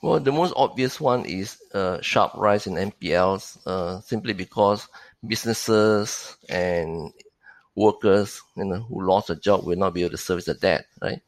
Well, 0.02 0.20
the 0.20 0.32
most 0.32 0.54
obvious 0.56 1.00
one 1.00 1.26
is 1.26 1.58
sharp 2.02 2.34
rise 2.36 2.68
in 2.68 2.76
NPLs, 2.76 3.60
uh, 3.66 4.02
simply 4.02 4.34
because 4.34 4.88
businesses 5.26 6.38
and 6.48 7.12
workers 7.76 8.42
you 8.56 8.66
know, 8.66 8.82
who 8.82 9.06
lost 9.06 9.30
a 9.30 9.36
job 9.36 9.66
will 9.66 9.78
not 9.78 9.94
be 9.94 10.02
able 10.02 10.12
to 10.12 10.18
service 10.18 10.46
the 10.46 10.54
debt, 10.54 10.86
right? 11.02 11.22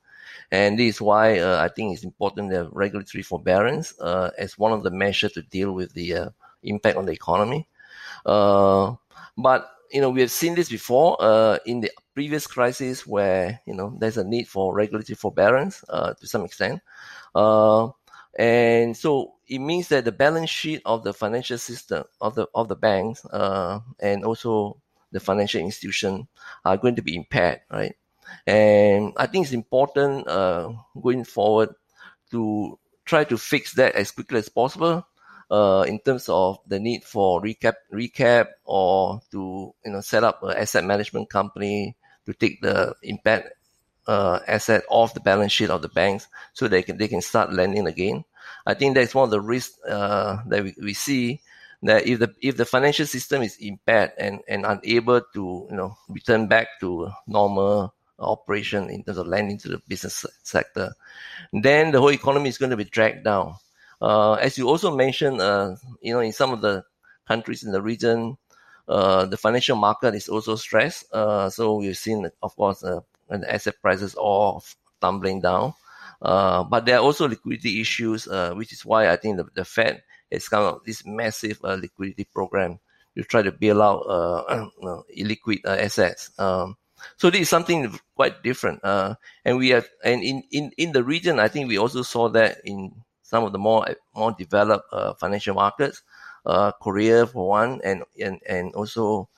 And 0.51 0.77
this 0.77 0.95
is 0.95 1.01
why 1.01 1.39
uh, 1.39 1.63
I 1.63 1.69
think 1.69 1.93
it's 1.93 2.03
important 2.03 2.51
to 2.51 2.57
have 2.57 2.69
regulatory 2.71 3.23
forbearance 3.23 3.97
uh, 3.99 4.31
as 4.37 4.57
one 4.57 4.73
of 4.73 4.83
the 4.83 4.91
measures 4.91 5.31
to 5.33 5.41
deal 5.41 5.71
with 5.71 5.93
the 5.93 6.13
uh, 6.13 6.29
impact 6.63 6.97
on 6.97 7.05
the 7.05 7.13
economy. 7.13 7.67
Uh, 8.25 8.95
but 9.37 9.69
you 9.91 10.01
know 10.01 10.09
we 10.09 10.21
have 10.21 10.31
seen 10.31 10.55
this 10.55 10.69
before 10.69 11.17
uh, 11.19 11.57
in 11.65 11.81
the 11.81 11.91
previous 12.13 12.47
crisis 12.47 13.05
where 13.05 13.59
you 13.65 13.73
know 13.73 13.95
there's 13.99 14.17
a 14.17 14.23
need 14.23 14.47
for 14.47 14.73
regulatory 14.73 15.15
forbearance 15.15 15.83
uh, 15.89 16.13
to 16.13 16.27
some 16.27 16.45
extent, 16.45 16.81
uh, 17.35 17.89
and 18.37 18.95
so 18.95 19.33
it 19.47 19.59
means 19.59 19.89
that 19.89 20.05
the 20.05 20.11
balance 20.11 20.49
sheet 20.49 20.81
of 20.85 21.03
the 21.03 21.13
financial 21.13 21.57
system 21.57 22.03
of 22.21 22.35
the 22.35 22.47
of 22.55 22.67
the 22.67 22.75
banks 22.75 23.25
uh, 23.25 23.79
and 23.99 24.23
also 24.23 24.77
the 25.11 25.19
financial 25.19 25.59
institution 25.61 26.27
are 26.63 26.77
going 26.77 26.95
to 26.95 27.01
be 27.01 27.15
impaired, 27.15 27.59
right? 27.69 27.95
And 28.47 29.13
I 29.17 29.27
think 29.27 29.45
it's 29.45 29.53
important 29.53 30.27
uh, 30.27 30.71
going 31.01 31.25
forward 31.25 31.75
to 32.31 32.79
try 33.03 33.25
to 33.25 33.37
fix 33.37 33.73
that 33.73 33.95
as 33.95 34.11
quickly 34.11 34.39
as 34.39 34.47
possible 34.47 35.05
uh, 35.51 35.83
in 35.85 35.99
terms 35.99 36.29
of 36.29 36.59
the 36.65 36.79
need 36.79 37.03
for 37.03 37.41
recap, 37.41 37.75
recap, 37.93 38.47
or 38.63 39.21
to 39.31 39.75
you 39.85 39.91
know 39.91 40.01
set 40.01 40.23
up 40.23 40.41
an 40.43 40.55
asset 40.57 40.85
management 40.85 41.29
company 41.29 41.95
to 42.25 42.33
take 42.33 42.61
the 42.61 42.95
impact 43.03 43.49
uh, 44.07 44.39
asset 44.47 44.83
off 44.89 45.13
the 45.13 45.19
balance 45.19 45.51
sheet 45.51 45.69
of 45.69 45.81
the 45.81 45.89
banks, 45.89 46.27
so 46.53 46.67
they 46.67 46.81
can 46.81 46.97
they 46.97 47.09
can 47.09 47.21
start 47.21 47.51
lending 47.51 47.85
again. 47.85 48.23
I 48.65 48.75
think 48.75 48.95
that's 48.95 49.13
one 49.13 49.25
of 49.25 49.31
the 49.31 49.41
risks 49.41 49.77
uh, 49.83 50.41
that 50.47 50.63
we, 50.63 50.73
we 50.81 50.93
see 50.93 51.41
that 51.83 52.07
if 52.07 52.19
the 52.19 52.33
if 52.41 52.55
the 52.55 52.65
financial 52.65 53.05
system 53.05 53.41
is 53.41 53.57
impaired 53.57 54.13
and, 54.17 54.39
and 54.47 54.65
unable 54.65 55.21
to 55.33 55.67
you 55.69 55.75
know 55.75 55.97
return 56.07 56.47
back 56.47 56.79
to 56.79 57.11
normal 57.27 57.93
operation 58.19 58.89
in 58.89 59.03
terms 59.03 59.17
of 59.17 59.27
lending 59.27 59.57
to 59.57 59.67
the 59.67 59.81
business 59.87 60.25
sector, 60.43 60.93
then 61.51 61.91
the 61.91 61.99
whole 61.99 62.11
economy 62.11 62.49
is 62.49 62.57
going 62.57 62.69
to 62.69 62.77
be 62.77 62.85
dragged 62.85 63.25
down. 63.25 63.55
Uh, 64.01 64.33
as 64.33 64.57
you 64.57 64.67
also 64.67 64.95
mentioned, 64.95 65.39
uh, 65.39 65.75
you 66.01 66.13
know, 66.13 66.19
in 66.19 66.33
some 66.33 66.51
of 66.51 66.61
the 66.61 66.83
countries 67.27 67.63
in 67.63 67.71
the 67.71 67.81
region, 67.81 68.37
uh, 68.87 69.25
the 69.25 69.37
financial 69.37 69.75
market 69.75 70.15
is 70.15 70.27
also 70.27 70.55
stressed. 70.55 71.05
Uh, 71.13 71.49
so 71.49 71.75
we've 71.75 71.97
seen, 71.97 72.29
of 72.41 72.55
course, 72.55 72.83
uh, 72.83 72.99
the 73.29 73.53
asset 73.53 73.75
prices 73.81 74.15
all 74.15 74.63
tumbling 74.99 75.39
down. 75.39 75.73
Uh, 76.21 76.63
but 76.63 76.85
there 76.85 76.97
are 76.97 77.03
also 77.03 77.27
liquidity 77.27 77.81
issues, 77.81 78.27
which 78.53 78.73
is 78.73 78.85
why 78.85 79.09
I 79.09 79.15
think 79.15 79.37
the, 79.37 79.45
the 79.53 79.65
Fed 79.65 80.03
it's 80.31 80.47
kind 80.47 80.63
of 80.63 80.83
this 80.85 81.05
massive 81.05 81.59
uh, 81.63 81.75
liquidity 81.75 82.23
program 82.23 82.79
to 83.17 83.23
try 83.23 83.41
to 83.41 83.51
bail 83.51 83.81
out 83.81 83.99
uh, 84.09 85.01
illiquid 85.15 85.59
uh, 85.65 85.75
assets. 85.77 86.31
Um, 86.39 86.77
so 87.17 87.29
this 87.29 87.41
is 87.41 87.49
something 87.49 87.93
quite 88.15 88.41
different. 88.41 88.83
Uh, 88.83 89.15
and 89.43 89.57
we 89.57 89.69
have, 89.69 89.87
and 90.03 90.23
in, 90.23 90.43
in, 90.51 90.71
in 90.77 90.91
the 90.93 91.03
region, 91.03 91.39
I 91.39 91.49
think 91.49 91.67
we 91.67 91.77
also 91.77 92.01
saw 92.01 92.29
that 92.29 92.59
in 92.63 92.93
some 93.31 93.43
of 93.47 93.53
the 93.55 93.59
more 93.59 93.87
more 94.15 94.33
developed 94.35 94.91
uh, 94.91 95.13
financial 95.15 95.55
markets, 95.55 96.03
uh, 96.45 96.71
Korea 96.83 97.23
for 97.25 97.47
one, 97.47 97.79
and 97.87 98.03
and 98.19 98.43
and 98.43 98.75
also 98.75 99.29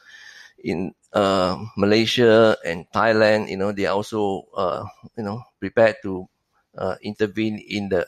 in 0.63 0.93
uh, 1.13 1.57
Malaysia 1.77 2.57
and 2.65 2.85
Thailand. 2.93 3.49
You 3.49 3.57
know, 3.57 3.71
they 3.71 3.85
are 3.85 3.95
also 3.95 4.47
uh, 4.55 4.85
you 5.17 5.23
know 5.23 5.43
prepared 5.59 5.97
to 6.03 6.27
uh, 6.77 6.95
intervene 7.01 7.59
in 7.59 7.89
the 7.89 8.07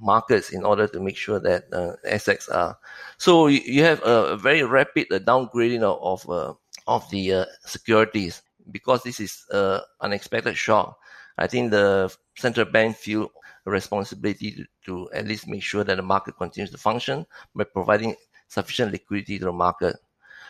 markets 0.00 0.50
in 0.50 0.64
order 0.64 0.86
to 0.86 1.00
make 1.00 1.16
sure 1.16 1.40
that 1.40 1.64
uh, 1.72 1.96
assets 2.06 2.48
are. 2.48 2.78
So 3.18 3.46
you, 3.48 3.60
you 3.64 3.82
have 3.84 4.02
a 4.04 4.36
very 4.36 4.62
rapid 4.62 5.08
downgrading 5.10 5.82
of 5.82 6.28
of, 6.28 6.56
of 6.86 7.10
the 7.10 7.46
securities 7.64 8.42
because 8.70 9.02
this 9.02 9.20
is 9.20 9.44
an 9.50 9.80
unexpected 10.00 10.56
shock. 10.56 10.98
I 11.38 11.46
think 11.46 11.70
the 11.70 12.14
central 12.36 12.66
bank 12.66 12.96
feel 12.96 13.30
responsibility 13.70 14.66
to, 14.84 15.08
at 15.12 15.26
least 15.26 15.48
make 15.48 15.62
sure 15.62 15.84
that 15.84 15.96
the 15.96 16.02
market 16.02 16.36
continues 16.36 16.70
to 16.70 16.78
function 16.78 17.26
by 17.54 17.64
providing 17.64 18.14
sufficient 18.48 18.92
liquidity 18.92 19.38
to 19.38 19.46
the 19.46 19.52
market. 19.52 19.96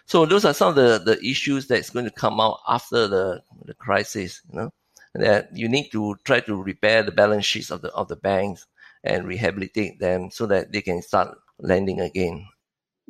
So 0.05 0.27
those 0.27 0.45
are 0.45 0.55
some 0.55 0.69
of 0.69 0.75
the, 0.75 1.03
the 1.05 1.19
issues 1.25 1.67
that's 1.67 1.91
going 1.91 2.05
to 2.05 2.11
come 2.11 2.41
out 2.41 2.61
after 2.69 3.09
the, 3.09 3.43
the 3.65 3.75
crisis, 3.75 4.43
you 4.51 4.59
know, 4.59 4.71
that 5.15 5.49
you 5.57 5.69
need 5.69 5.91
to 5.91 6.17
try 6.25 6.41
to 6.41 6.63
repair 6.63 7.03
the 7.03 7.13
balance 7.13 7.45
sheets 7.45 7.71
of 7.71 7.83
the, 7.83 7.89
of 7.93 8.09
the 8.09 8.17
banks 8.17 8.67
and 9.03 9.27
rehabilitate 9.27 9.99
them 9.99 10.31
so 10.31 10.47
that 10.47 10.73
they 10.73 10.83
can 10.83 11.03
start 11.03 11.37
lending 11.59 12.01
again. 12.01 12.47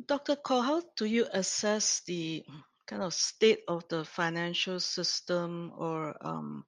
Dr. 0.05 0.35
Khor, 0.35 0.63
how 0.63 0.81
do 0.95 1.05
you 1.05 1.27
assess 1.33 2.01
the 2.01 2.45
kind 2.85 3.03
of 3.03 3.13
state 3.13 3.59
of 3.67 3.83
the 3.89 4.05
financial 4.05 4.79
system 4.79 5.73
or 5.77 6.15
um, 6.21 6.65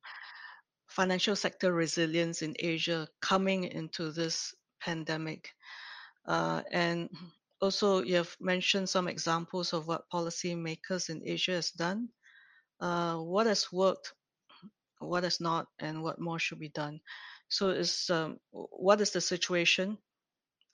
financial 0.99 1.33
sector 1.33 1.71
resilience 1.71 2.41
in 2.41 2.53
Asia 2.59 3.07
coming 3.21 3.63
into 3.63 4.11
this 4.11 4.53
pandemic? 4.81 5.49
Uh, 6.27 6.61
and 6.73 7.09
also, 7.61 8.03
you 8.03 8.15
have 8.15 8.35
mentioned 8.41 8.89
some 8.89 9.07
examples 9.07 9.71
of 9.71 9.87
what 9.87 10.09
policymakers 10.13 11.09
in 11.09 11.21
Asia 11.25 11.53
has 11.53 11.71
done. 11.71 12.09
Uh, 12.81 13.15
what 13.15 13.47
has 13.47 13.71
worked, 13.71 14.11
what 14.99 15.23
has 15.23 15.39
not, 15.39 15.67
and 15.79 16.03
what 16.03 16.19
more 16.19 16.37
should 16.37 16.59
be 16.59 16.75
done? 16.75 16.99
So, 17.47 17.69
is 17.69 18.09
um, 18.09 18.37
what 18.51 18.99
is 18.99 19.11
the 19.11 19.21
situation 19.21 19.97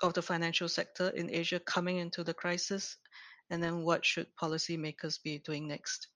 of 0.01 0.15
the 0.15 0.23
financial 0.23 0.67
sector 0.67 1.09
in 1.09 1.29
Asia 1.29 1.59
coming 1.59 1.97
into 1.97 2.23
the 2.23 2.33
crisis, 2.33 2.97
and 3.51 3.61
then 3.61 3.83
what 3.83 4.03
should 4.03 4.27
policymakers 4.41 5.21
be 5.21 5.37
doing 5.37 5.67
next? 5.67 6.07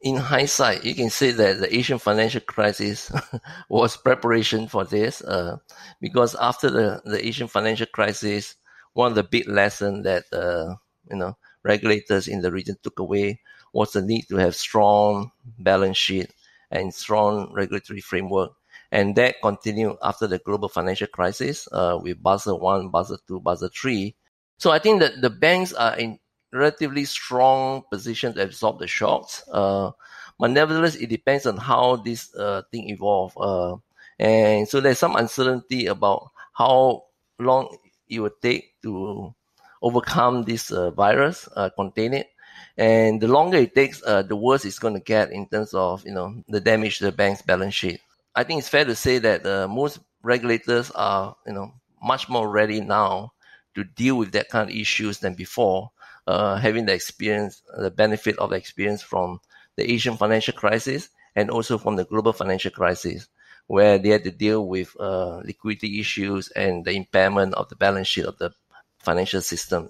In 0.00 0.16
hindsight, 0.16 0.84
you 0.84 0.94
can 0.94 1.10
say 1.10 1.30
that 1.30 1.60
the 1.60 1.74
Asian 1.74 1.98
financial 1.98 2.40
crisis 2.40 3.12
was 3.68 3.96
preparation 3.96 4.66
for 4.66 4.84
this, 4.84 5.20
uh, 5.22 5.58
because 6.00 6.34
after 6.36 6.70
the, 6.70 7.02
the 7.04 7.24
Asian 7.26 7.48
financial 7.48 7.86
crisis, 7.86 8.54
one 8.94 9.12
of 9.12 9.14
the 9.14 9.22
big 9.22 9.46
lessons 9.48 10.04
that 10.04 10.24
uh, 10.32 10.74
you 11.10 11.16
know 11.16 11.36
regulators 11.62 12.28
in 12.28 12.40
the 12.40 12.50
region 12.50 12.76
took 12.82 12.98
away 12.98 13.40
was 13.72 13.92
the 13.92 14.02
need 14.02 14.22
to 14.28 14.36
have 14.36 14.54
strong 14.56 15.30
balance 15.58 15.98
sheet 15.98 16.32
and 16.70 16.94
strong 16.94 17.52
regulatory 17.52 18.00
framework, 18.00 18.52
and 18.90 19.16
that 19.16 19.42
continued 19.42 19.96
after 20.02 20.26
the 20.26 20.38
global 20.38 20.68
financial 20.70 21.08
crisis 21.08 21.68
uh, 21.72 21.98
with 22.00 22.22
Basel 22.22 22.58
One, 22.58 22.88
Basel 22.88 23.18
Two, 23.28 23.40
Basel 23.40 23.68
Three. 23.74 24.16
So 24.56 24.70
I 24.70 24.78
think 24.78 25.00
that 25.00 25.20
the 25.20 25.30
banks 25.30 25.74
are 25.74 25.96
in 25.96 26.18
relatively 26.52 27.04
strong 27.04 27.82
position 27.90 28.34
to 28.34 28.42
absorb 28.42 28.78
the 28.78 28.86
shocks. 28.86 29.44
Uh, 29.50 29.90
but 30.38 30.50
nevertheless, 30.50 30.96
it 30.96 31.08
depends 31.08 31.46
on 31.46 31.56
how 31.56 31.96
this 31.96 32.34
uh, 32.34 32.62
thing 32.72 32.88
evolves. 32.90 33.34
Uh, 33.36 33.76
and 34.18 34.68
so 34.68 34.80
there's 34.80 34.98
some 34.98 35.16
uncertainty 35.16 35.86
about 35.86 36.30
how 36.52 37.04
long 37.38 37.76
it 38.08 38.20
will 38.20 38.30
take 38.42 38.74
to 38.82 39.34
overcome 39.82 40.44
this 40.44 40.70
uh, 40.70 40.90
virus, 40.90 41.48
uh, 41.56 41.70
contain 41.70 42.14
it. 42.14 42.28
And 42.76 43.20
the 43.20 43.28
longer 43.28 43.58
it 43.58 43.74
takes, 43.74 44.02
uh, 44.02 44.22
the 44.22 44.36
worse 44.36 44.64
it's 44.64 44.78
going 44.78 44.94
to 44.94 45.00
get 45.00 45.30
in 45.32 45.46
terms 45.46 45.74
of 45.74 46.04
you 46.06 46.12
know 46.12 46.42
the 46.48 46.60
damage 46.60 46.98
to 46.98 47.04
the 47.04 47.12
bank's 47.12 47.42
balance 47.42 47.74
sheet. 47.74 48.00
I 48.34 48.44
think 48.44 48.60
it's 48.60 48.68
fair 48.68 48.84
to 48.84 48.94
say 48.94 49.18
that 49.18 49.68
most 49.68 49.98
regulators 50.22 50.90
are 50.92 51.36
you 51.46 51.52
know 51.52 51.72
much 52.02 52.28
more 52.28 52.48
ready 52.48 52.80
now 52.80 53.32
to 53.74 53.84
deal 53.84 54.16
with 54.16 54.32
that 54.32 54.48
kind 54.48 54.70
of 54.70 54.76
issues 54.76 55.18
than 55.18 55.34
before 55.34 55.90
uh, 56.26 56.56
having 56.56 56.86
the 56.86 56.94
experience, 56.94 57.62
the 57.78 57.90
benefit 57.90 58.38
of 58.38 58.50
the 58.50 58.56
experience 58.56 59.02
from 59.02 59.40
the 59.76 59.90
Asian 59.90 60.16
financial 60.16 60.54
crisis 60.54 61.08
and 61.34 61.50
also 61.50 61.78
from 61.78 61.96
the 61.96 62.04
global 62.04 62.32
financial 62.32 62.70
crisis, 62.70 63.28
where 63.66 63.98
they 63.98 64.10
had 64.10 64.24
to 64.24 64.30
deal 64.30 64.66
with 64.66 64.94
uh, 64.98 65.38
liquidity 65.44 66.00
issues 66.00 66.48
and 66.48 66.84
the 66.84 66.92
impairment 66.92 67.54
of 67.54 67.68
the 67.68 67.76
balance 67.76 68.08
sheet 68.08 68.24
of 68.24 68.36
the 68.38 68.50
financial 68.98 69.40
system. 69.40 69.88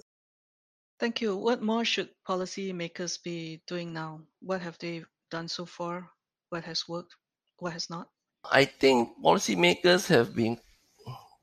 Thank 0.99 1.21
you. 1.21 1.35
What 1.35 1.63
more 1.63 1.83
should 1.83 2.09
policymakers 2.27 3.21
be 3.21 3.61
doing 3.65 3.91
now? 3.91 4.21
What 4.39 4.61
have 4.61 4.77
they 4.77 5.03
done 5.31 5.47
so 5.47 5.65
far? 5.65 6.09
What 6.49 6.63
has 6.65 6.87
worked? 6.87 7.15
What 7.57 7.73
has 7.73 7.89
not? 7.89 8.07
I 8.45 8.65
think 8.65 9.09
policymakers 9.23 10.07
have 10.07 10.35
been 10.35 10.59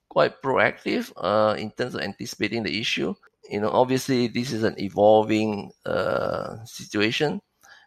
quite 0.08 0.40
proactive 0.42 1.12
uh, 1.16 1.54
in 1.58 1.70
terms 1.70 1.94
of 1.94 2.02
anticipating 2.02 2.62
the 2.62 2.80
issue 2.80 3.14
you 3.48 3.60
know, 3.60 3.70
obviously 3.70 4.28
this 4.28 4.52
is 4.52 4.62
an 4.62 4.78
evolving 4.80 5.70
uh, 5.86 6.64
situation, 6.64 7.40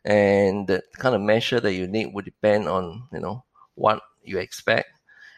and 0.05 0.67
the 0.67 0.83
kind 0.97 1.15
of 1.15 1.21
measure 1.21 1.59
that 1.59 1.73
you 1.73 1.87
need 1.87 2.13
would 2.13 2.25
depend 2.25 2.67
on 2.67 3.07
you 3.13 3.19
know 3.19 3.43
what 3.75 4.01
you 4.23 4.39
expect. 4.39 4.89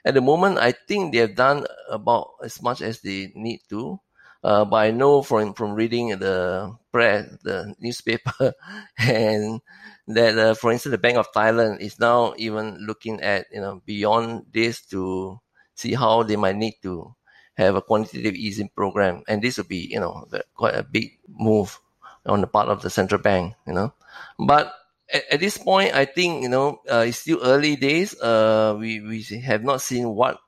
At 0.05 0.13
the 0.15 0.21
moment, 0.21 0.59
I 0.59 0.73
think 0.73 1.12
they 1.13 1.19
have 1.19 1.36
done 1.36 1.65
about 1.89 2.31
as 2.43 2.62
much 2.62 2.81
as 2.81 3.01
they 3.01 3.31
need 3.36 3.62
to. 3.69 3.99
Uh, 4.43 4.65
but 4.65 4.75
I 4.77 4.91
know 4.91 5.21
from 5.23 5.53
from 5.53 5.73
reading 5.73 6.09
the 6.19 6.75
press, 6.91 7.29
the 7.43 7.73
newspaper, 7.79 8.53
and 8.99 9.62
that, 10.07 10.38
uh, 10.38 10.53
for 10.53 10.71
instance, 10.73 10.91
the 10.91 10.97
Bank 10.97 11.17
of 11.17 11.31
Thailand 11.31 11.79
is 11.79 11.97
now 11.99 12.33
even 12.38 12.77
looking 12.86 13.21
at 13.21 13.47
you 13.53 13.62
know 13.62 13.81
beyond 13.86 14.47
this 14.51 14.86
to 14.88 15.39
see 15.75 15.93
how 15.93 16.23
they 16.23 16.36
might 16.36 16.57
need 16.57 16.75
to 16.83 17.15
have 17.55 17.75
a 17.75 17.81
quantitative 17.81 18.35
easing 18.35 18.69
program, 18.75 19.23
and 19.27 19.41
this 19.41 19.57
would 19.57 19.67
be, 19.67 19.87
you 19.91 19.99
know, 19.99 20.27
quite 20.55 20.75
a 20.75 20.83
big 20.83 21.19
move 21.27 21.79
on 22.25 22.41
the 22.41 22.47
part 22.47 22.69
of 22.69 22.81
the 22.81 22.89
central 22.89 23.21
bank, 23.21 23.53
you 23.67 23.73
know. 23.73 23.93
But 24.39 24.73
at, 25.11 25.23
at 25.31 25.39
this 25.39 25.57
point, 25.57 25.93
I 25.93 26.05
think 26.05 26.43
you 26.43 26.49
know 26.49 26.81
uh, 26.89 27.05
it's 27.07 27.19
still 27.19 27.39
early 27.43 27.75
days. 27.75 28.19
Uh, 28.19 28.75
we 28.79 28.99
we 29.01 29.21
have 29.41 29.63
not 29.63 29.81
seen 29.81 30.09
what 30.15 30.39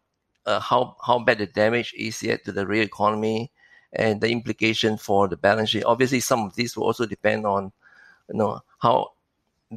uh, 0.45 0.59
how 0.59 0.97
how 1.05 1.19
bad 1.19 1.39
the 1.39 1.47
damage 1.47 1.93
is 1.97 2.21
yet 2.23 2.45
to 2.45 2.51
the 2.51 2.65
real 2.65 2.83
economy 2.83 3.51
and 3.93 4.19
the 4.19 4.29
implication 4.29 4.97
for 4.97 5.27
the 5.27 5.37
balance 5.37 5.69
sheet. 5.69 5.83
Obviously, 5.85 6.19
some 6.19 6.45
of 6.45 6.55
this 6.55 6.75
will 6.75 6.85
also 6.85 7.05
depend 7.05 7.45
on 7.45 7.71
you 8.29 8.37
know 8.37 8.59
how 8.79 9.11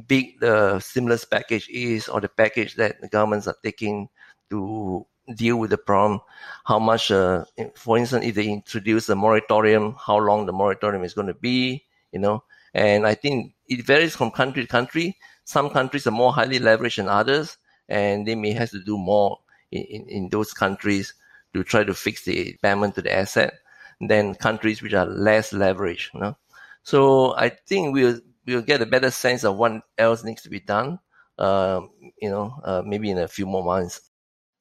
big 0.07 0.39
the 0.39 0.79
stimulus 0.79 1.25
package 1.25 1.67
is 1.69 2.07
or 2.07 2.21
the 2.21 2.29
package 2.29 2.75
that 2.75 3.01
the 3.01 3.07
governments 3.07 3.47
are 3.47 3.57
taking 3.63 4.07
to 4.49 5.05
deal 5.35 5.57
with 5.57 5.69
the 5.69 5.77
problem, 5.77 6.21
how 6.65 6.79
much, 6.79 7.11
uh, 7.11 7.45
for 7.75 7.97
instance, 7.97 8.25
if 8.25 8.35
they 8.35 8.47
introduce 8.47 9.09
a 9.09 9.15
moratorium, 9.15 9.95
how 9.99 10.17
long 10.17 10.45
the 10.45 10.53
moratorium 10.53 11.03
is 11.03 11.13
going 11.13 11.27
to 11.27 11.33
be, 11.33 11.85
you 12.11 12.19
know, 12.19 12.43
and 12.73 13.05
I 13.05 13.15
think 13.15 13.53
it 13.67 13.85
varies 13.85 14.15
from 14.15 14.31
country 14.31 14.63
to 14.63 14.67
country. 14.67 15.17
Some 15.43 15.69
countries 15.69 16.05
are 16.07 16.11
more 16.11 16.33
highly 16.33 16.59
leveraged 16.59 16.97
than 16.97 17.09
others, 17.09 17.57
and 17.87 18.27
they 18.27 18.35
may 18.35 18.51
have 18.53 18.69
to 18.71 18.79
do 18.83 18.97
more 18.97 19.39
in, 19.71 19.83
in, 19.83 20.09
in 20.09 20.29
those 20.29 20.53
countries 20.53 21.13
to 21.53 21.63
try 21.63 21.83
to 21.83 21.93
fix 21.93 22.25
the 22.25 22.55
payment 22.61 22.95
to 22.95 23.01
the 23.01 23.13
asset 23.13 23.53
than 23.99 24.35
countries 24.35 24.81
which 24.81 24.93
are 24.93 25.05
less 25.05 25.51
leveraged, 25.51 26.13
you 26.13 26.19
know. 26.19 26.37
So 26.83 27.35
I 27.35 27.49
think 27.49 27.93
we'll, 27.93 28.19
we'll 28.45 28.61
get 28.61 28.81
a 28.81 28.85
better 28.85 29.11
sense 29.11 29.43
of 29.43 29.57
what 29.57 29.81
else 29.97 30.23
needs 30.23 30.43
to 30.43 30.49
be 30.49 30.59
done, 30.59 30.99
uh, 31.37 31.81
you 32.21 32.29
know, 32.29 32.53
uh, 32.63 32.81
maybe 32.85 33.09
in 33.09 33.17
a 33.17 33.27
few 33.27 33.45
more 33.45 33.63
months. 33.63 34.08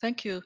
Thank 0.00 0.24
you. 0.24 0.42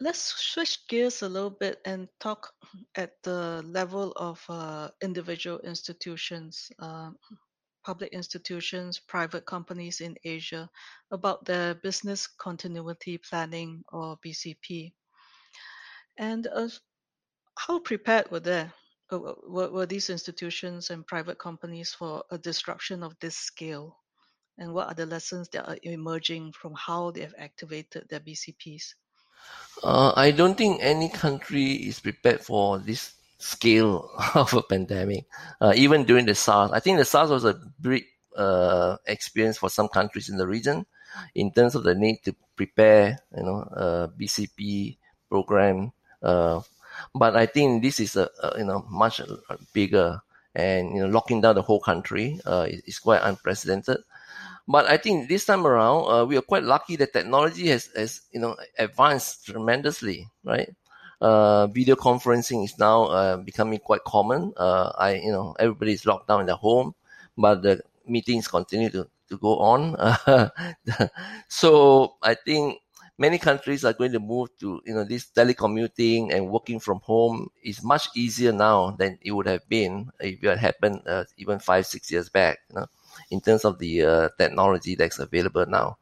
Let's 0.00 0.34
switch 0.52 0.78
gears 0.88 1.22
a 1.22 1.28
little 1.28 1.50
bit 1.50 1.80
and 1.84 2.08
talk 2.18 2.50
at 2.96 3.22
the 3.22 3.62
level 3.64 4.12
of 4.16 4.42
uh, 4.48 4.88
individual 5.02 5.60
institutions, 5.60 6.70
uh, 6.80 7.10
public 7.84 8.12
institutions, 8.12 8.98
private 8.98 9.46
companies 9.46 10.00
in 10.00 10.16
Asia 10.24 10.68
about 11.12 11.44
their 11.44 11.74
business 11.74 12.26
continuity 12.26 13.18
planning 13.18 13.84
or 13.92 14.18
BCP. 14.26 14.92
And 16.18 16.48
uh, 16.48 16.68
how 17.56 17.78
prepared 17.78 18.30
were 18.30 18.40
they? 18.40 18.68
Uh, 19.10 19.18
were, 19.46 19.70
were 19.70 19.86
these 19.86 20.10
institutions 20.10 20.90
and 20.90 21.06
private 21.06 21.38
companies 21.38 21.92
for 21.92 22.24
a 22.30 22.38
disruption 22.38 23.04
of 23.04 23.14
this 23.20 23.36
scale? 23.36 24.01
And 24.62 24.72
what 24.72 24.86
are 24.86 24.94
the 24.94 25.06
lessons 25.06 25.48
that 25.50 25.68
are 25.68 25.76
emerging 25.82 26.52
from 26.52 26.72
how 26.74 27.10
they 27.10 27.22
have 27.22 27.34
activated 27.36 28.08
their 28.08 28.20
BCPs? 28.20 28.94
Uh, 29.82 30.12
I 30.14 30.30
don't 30.30 30.56
think 30.56 30.78
any 30.80 31.08
country 31.08 31.72
is 31.72 31.98
prepared 31.98 32.40
for 32.40 32.78
this 32.78 33.12
scale 33.38 34.08
of 34.34 34.54
a 34.54 34.62
pandemic. 34.62 35.26
Uh, 35.60 35.72
even 35.74 36.04
during 36.04 36.26
the 36.26 36.36
SARS, 36.36 36.70
I 36.70 36.78
think 36.78 36.98
the 36.98 37.04
SARS 37.04 37.30
was 37.30 37.44
a 37.44 37.58
big 37.80 38.04
uh, 38.36 38.98
experience 39.06 39.58
for 39.58 39.68
some 39.68 39.88
countries 39.88 40.28
in 40.28 40.36
the 40.36 40.46
region 40.46 40.86
in 41.34 41.52
terms 41.52 41.74
of 41.74 41.82
the 41.82 41.96
need 41.96 42.22
to 42.24 42.34
prepare, 42.54 43.18
you 43.36 43.42
know, 43.42 43.66
a 43.72 44.08
BCP 44.08 44.96
program. 45.28 45.92
Uh, 46.22 46.60
but 47.12 47.34
I 47.36 47.46
think 47.46 47.82
this 47.82 47.98
is 47.98 48.14
a, 48.14 48.30
a, 48.42 48.58
you 48.58 48.64
know 48.64 48.86
much 48.88 49.20
bigger 49.72 50.20
and 50.54 50.94
you 50.94 51.00
know 51.02 51.08
locking 51.08 51.40
down 51.40 51.54
the 51.54 51.62
whole 51.62 51.80
country 51.80 52.38
uh, 52.46 52.66
is, 52.68 52.82
is, 52.82 52.98
quite 52.98 53.22
unprecedented. 53.22 53.98
But 54.68 54.86
I 54.86 54.96
think 54.96 55.28
this 55.28 55.44
time 55.44 55.66
around 55.66 56.10
uh, 56.10 56.24
we 56.24 56.36
are 56.36 56.42
quite 56.42 56.62
lucky 56.62 56.96
that 56.96 57.12
technology 57.12 57.68
has, 57.68 57.90
has 57.96 58.22
you 58.32 58.40
know 58.40 58.56
advanced 58.78 59.46
tremendously, 59.46 60.28
right? 60.44 60.68
Uh, 61.20 61.66
video 61.68 61.94
conferencing 61.94 62.64
is 62.64 62.78
now 62.78 63.04
uh, 63.04 63.36
becoming 63.36 63.78
quite 63.78 64.02
common. 64.04 64.52
Uh, 64.56 64.92
I 64.98 65.14
you 65.16 65.32
know 65.32 65.54
everybody 65.58 65.92
is 65.92 66.06
locked 66.06 66.28
down 66.28 66.40
in 66.40 66.46
their 66.46 66.56
home, 66.56 66.94
but 67.36 67.62
the 67.62 67.82
meetings 68.06 68.48
continue 68.48 68.90
to 68.90 69.08
to 69.30 69.38
go 69.38 69.58
on. 69.58 69.96
so 71.48 72.14
I 72.22 72.34
think 72.34 72.78
many 73.18 73.38
countries 73.38 73.84
are 73.84 73.92
going 73.92 74.12
to 74.12 74.20
move 74.20 74.48
to 74.60 74.80
you 74.86 74.94
know 74.94 75.04
this 75.04 75.26
telecommuting 75.34 76.32
and 76.32 76.50
working 76.50 76.80
from 76.80 77.00
home 77.00 77.48
is 77.62 77.82
much 77.82 78.08
easier 78.14 78.52
now 78.52 78.90
than 78.92 79.18
it 79.22 79.32
would 79.32 79.46
have 79.46 79.66
been 79.68 80.10
if 80.20 80.42
it 80.42 80.48
had 80.48 80.58
happened 80.58 81.02
uh, 81.06 81.24
even 81.36 81.58
five 81.58 81.86
six 81.86 82.10
years 82.10 82.28
back 82.28 82.58
you 82.70 82.76
know 82.76 82.86
in 83.32 83.40
terms 83.40 83.64
of 83.64 83.78
the 83.78 84.02
uh, 84.02 84.28
technology 84.38 84.94
that's 84.94 85.18
available 85.18 85.66
now 85.66 85.96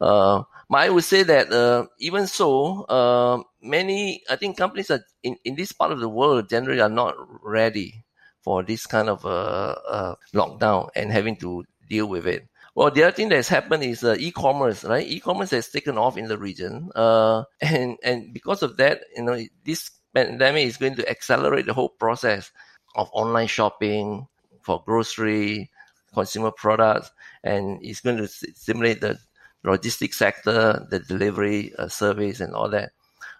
uh, 0.00 0.42
but 0.68 0.80
I 0.80 0.90
would 0.90 1.04
say 1.04 1.22
that 1.22 1.52
uh, 1.52 1.86
even 1.98 2.26
so, 2.26 2.82
uh, 2.84 3.42
many 3.62 4.22
I 4.30 4.36
think 4.36 4.56
companies 4.56 4.90
are 4.90 5.04
in, 5.22 5.36
in 5.44 5.54
this 5.54 5.72
part 5.72 5.92
of 5.92 6.00
the 6.00 6.08
world 6.08 6.48
generally 6.48 6.80
are 6.80 6.88
not 6.88 7.14
ready 7.42 8.04
for 8.42 8.62
this 8.62 8.86
kind 8.86 9.08
of 9.08 9.24
uh, 9.24 9.74
uh 9.88 10.14
lockdown 10.34 10.88
and 10.94 11.10
having 11.10 11.36
to 11.36 11.64
deal 11.88 12.06
with 12.06 12.26
it. 12.26 12.48
Well, 12.74 12.90
the 12.90 13.04
other 13.04 13.12
thing 13.14 13.28
that's 13.28 13.48
happened 13.48 13.84
is 13.84 14.02
uh, 14.02 14.16
e-commerce, 14.18 14.84
right? 14.84 15.06
E-commerce 15.06 15.50
has 15.50 15.68
taken 15.68 15.96
off 15.96 16.18
in 16.18 16.26
the 16.26 16.36
region, 16.36 16.90
uh, 16.96 17.44
and 17.60 17.96
and 18.02 18.34
because 18.34 18.62
of 18.62 18.76
that, 18.78 19.02
you 19.16 19.22
know, 19.22 19.38
this 19.64 19.90
pandemic 20.12 20.66
is 20.66 20.76
going 20.76 20.96
to 20.96 21.08
accelerate 21.08 21.66
the 21.66 21.74
whole 21.74 21.88
process 21.88 22.50
of 22.96 23.10
online 23.12 23.46
shopping 23.46 24.26
for 24.62 24.82
grocery, 24.84 25.70
consumer 26.14 26.50
products, 26.50 27.10
and 27.42 27.78
it's 27.82 28.00
going 28.00 28.16
to 28.16 28.28
stimulate 28.28 29.00
the 29.00 29.18
logistics 29.64 30.16
sector, 30.16 30.86
the 30.90 31.00
delivery 31.00 31.72
uh, 31.78 31.88
service, 31.88 32.40
and 32.40 32.54
all 32.54 32.70
that. 32.70 32.92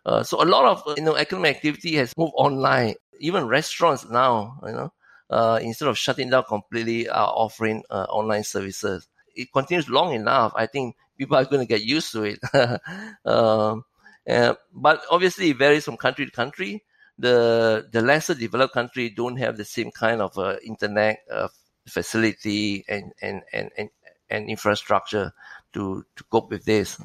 Uh, 0.07 0.23
so 0.23 0.43
a 0.43 0.45
lot 0.45 0.65
of 0.65 0.99
you 0.99 1.05
know 1.05 1.17
economic 1.17 1.57
activity 1.57 1.97
has 1.97 2.13
moved 2.17 2.35
online. 2.37 2.95
Even 3.21 3.47
restaurants 3.47 4.09
now, 4.11 4.59
you 4.67 4.73
know, 4.73 4.93
uh, 5.31 5.59
instead 5.63 5.89
of 5.89 5.97
shutting 5.97 6.31
down 6.31 6.45
completely, 6.45 7.09
are 7.09 7.33
offering 7.35 7.83
uh, 7.91 8.07
online 8.11 8.45
services 8.45 9.09
it 9.37 9.53
continues 9.53 9.89
long 9.89 10.15
enough, 10.15 10.53
I 10.55 10.67
think 10.67 10.97
people 11.19 11.37
are 11.37 11.45
going 11.45 11.61
to 11.61 11.67
get 11.67 11.83
used 11.83 12.13
to 12.13 12.23
it. 12.25 12.39
um, 13.25 13.85
uh, 14.29 14.55
but 14.73 15.03
obviously, 15.11 15.51
it 15.51 15.59
varies 15.59 15.85
from 15.85 15.97
country 15.97 16.25
to 16.25 16.31
country. 16.31 16.85
The 17.19 17.89
the 17.93 18.03
lesser 18.03 18.35
developed 18.35 18.75
country 18.75 19.11
don't 19.11 19.37
have 19.37 19.57
the 19.57 19.65
same 19.65 19.91
kind 19.93 20.21
of 20.21 20.37
uh, 20.37 20.57
internet 20.65 21.19
uh, 21.31 21.49
facility 21.89 22.85
and, 22.89 23.13
and, 23.23 23.43
and, 23.53 23.71
and, 23.77 23.91
and 24.31 24.49
infrastructure 24.49 25.33
to, 25.73 26.05
to 26.17 26.25
cope 26.25 26.51
with 26.51 26.65
this. 26.65 27.01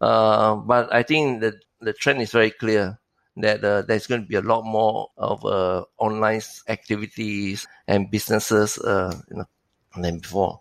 Uh, 0.00 0.56
but 0.56 0.92
I 0.92 1.02
think 1.02 1.40
the 1.40 1.60
the 1.84 1.92
trend 1.92 2.20
is 2.22 2.32
very 2.32 2.50
clear 2.50 2.98
that 3.36 3.64
uh, 3.64 3.82
there's 3.82 4.06
going 4.06 4.22
to 4.22 4.26
be 4.26 4.36
a 4.36 4.40
lot 4.40 4.62
more 4.64 5.08
of 5.16 5.44
uh, 5.44 5.84
online 5.98 6.40
activities 6.68 7.66
and 7.86 8.10
businesses 8.10 8.78
uh, 8.78 9.14
you 9.30 9.38
know, 9.38 9.44
than 9.96 10.18
before. 10.18 10.60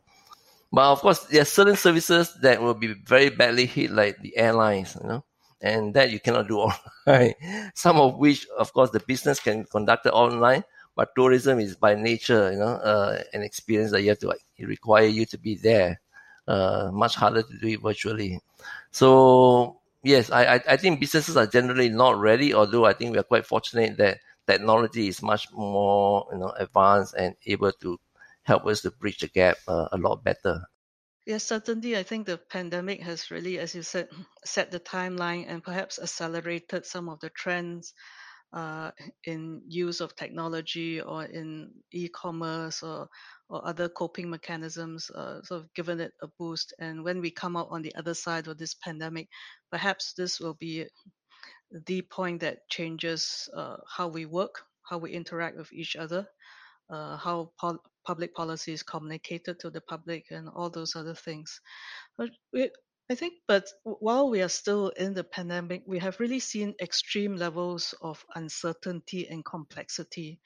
But 0.71 0.91
of 0.91 1.01
course, 1.01 1.19
there 1.25 1.43
are 1.43 1.45
certain 1.45 1.75
services 1.75 2.36
that 2.41 2.62
will 2.62 2.73
be 2.73 2.93
very 3.06 3.29
badly 3.29 3.67
hit, 3.67 3.91
like 3.91 4.19
the 4.21 4.36
airlines, 4.36 4.97
you 4.99 5.08
know, 5.08 5.23
and 5.62 5.93
that 5.93 6.10
you 6.10 6.19
cannot 6.19 6.47
do 6.47 6.60
online. 7.08 7.36
Some 7.75 7.97
of 7.97 8.17
which, 8.17 8.47
of 8.58 8.73
course, 8.73 8.89
the 8.89 8.99
business 8.99 9.39
can 9.39 9.65
conduct 9.65 10.08
online, 10.08 10.63
but 10.95 11.10
tourism 11.15 11.60
is 11.60 11.75
by 11.75 11.95
nature, 11.95 12.51
you 12.51 12.60
know, 12.60 12.75
uh, 12.75 13.21
an 13.34 13.41
experience 13.41 13.91
that 13.91 14.01
you 14.01 14.10
have 14.10 14.19
to 14.19 14.27
like, 14.27 14.45
it 14.58 14.67
require 14.67 15.06
you 15.06 15.25
to 15.27 15.38
be 15.38 15.56
there. 15.56 15.99
Uh, 16.45 16.91
much 16.91 17.15
harder 17.15 17.41
to 17.41 17.58
do 17.58 17.67
it 17.67 17.82
virtually. 17.82 18.38
So 18.91 19.79
yes, 20.03 20.29
I, 20.29 20.56
I, 20.56 20.62
I 20.71 20.77
think 20.77 20.99
businesses 20.99 21.38
are 21.38 21.47
generally 21.47 21.88
not 21.88 22.19
ready. 22.19 22.53
Although 22.53 22.84
I 22.84 22.91
think 22.91 23.13
we 23.13 23.17
are 23.17 23.23
quite 23.23 23.45
fortunate 23.45 23.95
that 23.97 24.19
technology 24.45 25.08
is 25.08 25.21
much 25.21 25.47
more 25.53 26.27
you 26.34 26.39
know 26.39 26.49
advanced 26.58 27.15
and 27.15 27.36
able 27.45 27.71
to 27.71 27.97
help 28.43 28.65
us 28.65 28.82
to 28.82 28.91
bridge 28.91 29.19
the 29.19 29.29
gap 29.29 29.56
uh, 29.69 29.88
a 29.93 29.97
lot 29.97 30.21
better. 30.21 30.63
Yes, 31.25 31.45
certainly. 31.45 31.95
I 31.95 32.03
think 32.03 32.25
the 32.27 32.38
pandemic 32.38 33.01
has 33.03 33.32
really, 33.32 33.58
as 33.58 33.73
you 33.73 33.82
said, 33.82 34.10
set 34.43 34.71
the 34.71 34.82
timeline 34.82 35.45
and 35.47 35.63
perhaps 35.63 35.97
accelerated 35.97 36.86
some 36.86 37.08
of 37.08 37.21
the 37.21 37.29
trends 37.29 37.93
uh, 38.54 38.92
in 39.26 39.62
use 39.68 40.00
of 40.00 40.16
technology 40.16 41.02
or 41.02 41.26
in 41.26 41.72
e-commerce 41.92 42.84
or 42.84 43.08
or 43.50 43.68
other 43.68 43.89
coping 43.89 44.30
mechanisms, 44.30 45.10
uh, 45.12 45.42
sort 45.44 45.62
of 45.62 45.74
given 45.74 46.00
it 46.00 46.12
a 46.22 46.28
boost. 46.39 46.74
And 46.80 47.04
when 47.04 47.22
we 47.22 47.30
come 47.30 47.56
out 47.56 47.68
on 47.70 47.82
the 47.82 47.94
other 47.96 48.13
side 48.13 48.48
of 48.48 48.58
this 48.58 48.74
pandemic, 48.74 49.28
perhaps 49.72 50.13
this 50.13 50.39
will 50.39 50.56
be 50.56 50.88
the 51.88 52.02
point 52.04 52.42
that 52.42 52.68
changes 52.70 53.50
uh, 53.56 53.78
how 53.88 54.08
we 54.08 54.26
work, 54.26 54.56
how 54.89 54.98
we 54.98 55.12
interact 55.12 55.58
with 55.58 55.72
each 55.74 55.96
other, 55.96 56.26
uh, 56.89 57.18
how 57.18 57.52
pol- 57.60 57.84
public 58.08 58.34
policy 58.34 58.74
is 58.74 58.84
communicated 58.84 59.60
to 59.60 59.70
the 59.70 59.82
public, 59.82 60.26
and 60.32 60.50
all 60.50 60.70
those 60.70 60.96
other 60.96 61.16
things. 61.16 61.60
I 63.10 63.16
think, 63.16 63.36
but 63.48 63.70
while 63.84 64.30
we 64.30 64.42
are 64.42 64.50
still 64.50 64.89
in 64.89 65.13
the 65.13 65.24
pandemic, 65.24 65.84
we 65.86 66.00
have 66.00 66.20
really 66.20 66.39
seen 66.39 66.76
extreme 66.82 67.36
levels 67.36 67.94
of 68.02 68.26
uncertainty 68.36 69.28
and 69.28 69.44
complexity. 69.46 70.39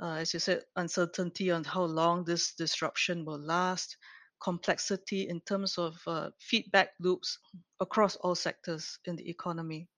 Uh, 0.00 0.14
as 0.14 0.32
you 0.34 0.40
said, 0.40 0.64
uncertainty 0.76 1.50
on 1.50 1.64
how 1.64 1.84
long 1.84 2.24
this 2.24 2.54
disruption 2.54 3.24
will 3.24 3.38
last, 3.38 3.96
complexity 4.40 5.28
in 5.28 5.40
terms 5.40 5.78
of 5.78 6.00
uh, 6.06 6.30
feedback 6.38 6.90
loops 7.00 7.38
across 7.80 8.16
all 8.16 8.34
sectors 8.34 8.98
in 9.06 9.16
the 9.16 9.28
economy 9.28 9.88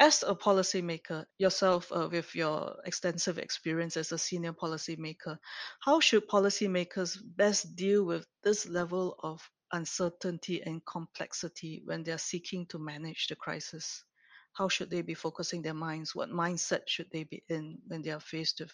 as 0.00 0.22
a 0.22 0.34
policymaker 0.34 1.24
yourself 1.38 1.90
uh, 1.90 2.08
with 2.10 2.34
your 2.34 2.76
extensive 2.84 3.38
experience 3.38 3.96
as 3.96 4.12
a 4.12 4.18
senior 4.18 4.52
policymaker 4.52 5.36
how 5.80 5.98
should 5.98 6.28
policymakers 6.28 7.18
best 7.36 7.74
deal 7.74 8.04
with 8.04 8.24
this 8.44 8.68
level 8.68 9.16
of 9.22 9.40
uncertainty 9.72 10.62
and 10.62 10.84
complexity 10.86 11.82
when 11.84 12.02
they're 12.02 12.18
seeking 12.18 12.66
to 12.66 12.78
manage 12.78 13.28
the 13.28 13.36
crisis? 13.36 14.04
How 14.52 14.68
should 14.68 14.90
they 14.90 15.02
be 15.02 15.14
focusing 15.14 15.62
their 15.62 15.74
minds? 15.74 16.14
What 16.14 16.30
mindset 16.30 16.82
should 16.86 17.10
they 17.12 17.24
be 17.24 17.42
in 17.48 17.78
when 17.86 18.02
they 18.02 18.10
are 18.10 18.20
faced 18.20 18.60
with 18.60 18.72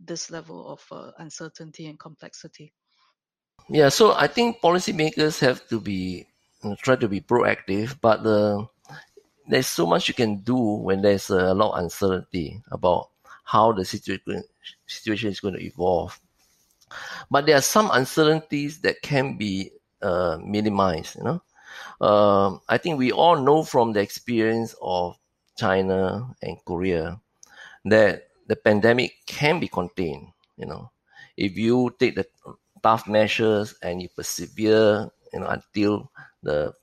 this 0.00 0.30
level 0.30 0.68
of 0.68 0.84
uh, 0.90 1.12
uncertainty 1.18 1.86
and 1.86 1.98
complexity? 1.98 2.72
Yeah 3.68 3.90
so 3.90 4.14
i 4.14 4.26
think 4.26 4.60
policymakers 4.60 5.38
have 5.40 5.68
to 5.68 5.78
be 5.78 6.26
try 6.82 6.96
to 6.96 7.06
be 7.06 7.20
proactive 7.20 7.94
but 8.00 8.22
the 8.22 8.66
there's 9.50 9.66
so 9.66 9.86
much 9.86 10.08
you 10.08 10.14
can 10.14 10.36
do 10.36 10.56
when 10.56 11.02
there's 11.02 11.28
a 11.30 11.52
lot 11.54 11.72
of 11.74 11.82
uncertainty 11.84 12.62
about 12.70 13.10
how 13.44 13.72
the 13.72 13.84
situation 13.84 14.44
situation 14.86 15.28
is 15.30 15.40
going 15.40 15.54
to 15.54 15.64
evolve. 15.64 16.20
But 17.30 17.46
there 17.46 17.56
are 17.56 17.62
some 17.62 17.90
uncertainties 17.92 18.80
that 18.82 19.02
can 19.02 19.36
be 19.36 19.72
uh, 20.02 20.38
minimized. 20.42 21.16
You 21.16 21.24
know, 21.24 21.42
um, 22.06 22.60
I 22.68 22.78
think 22.78 22.98
we 22.98 23.12
all 23.12 23.36
know 23.36 23.62
from 23.64 23.92
the 23.92 24.00
experience 24.00 24.74
of 24.80 25.16
China 25.56 26.34
and 26.42 26.56
Korea 26.64 27.20
that 27.84 28.28
the 28.46 28.56
pandemic 28.56 29.14
can 29.26 29.60
be 29.60 29.68
contained. 29.68 30.28
You 30.56 30.66
know, 30.66 30.90
if 31.36 31.56
you 31.56 31.94
take 31.98 32.16
the 32.16 32.26
tough 32.82 33.06
measures 33.08 33.74
and 33.82 34.02
you 34.02 34.08
persevere, 34.08 35.10
you 35.32 35.40
know, 35.40 35.46
until 35.46 36.10
the 36.42 36.74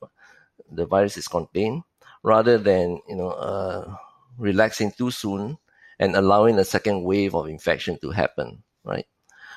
the 0.70 0.86
virus 0.86 1.16
is 1.16 1.28
contained, 1.28 1.82
rather 2.22 2.58
than 2.58 3.00
you 3.08 3.16
know 3.16 3.30
uh, 3.30 3.94
relaxing 4.38 4.92
too 4.92 5.10
soon 5.10 5.58
and 5.98 6.14
allowing 6.16 6.58
a 6.58 6.64
second 6.64 7.02
wave 7.02 7.34
of 7.34 7.48
infection 7.48 7.98
to 8.00 8.10
happen, 8.10 8.62
right? 8.84 9.06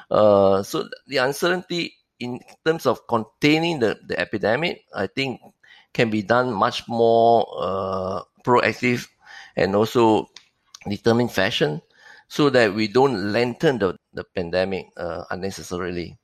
Uh, 0.10 0.64
so 0.64 0.90
the 1.08 1.18
uncertainty 1.18 1.96
in 2.22 2.40
terms 2.66 2.86
of 2.86 3.08
containing 3.08 3.80
the, 3.80 4.00
the 4.06 4.20
epidemic, 4.20 4.86
I 4.94 5.08
think, 5.08 5.42
can 5.94 6.10
be 6.10 6.22
done 6.22 6.54
much 6.54 6.88
more 6.88 7.46
uh, 7.60 8.22
proactive 8.46 9.08
and 9.56 9.76
also 9.76 10.30
determined 10.88 11.32
fashion 11.32 11.82
so 12.28 12.50
that 12.50 12.74
we 12.74 12.88
don't 12.88 13.34
lengthen 13.34 13.80
the, 13.80 13.98
the 14.14 14.24
pandemic 14.24 14.88
uh, 14.96 15.26
unnecessarily. 15.30 16.18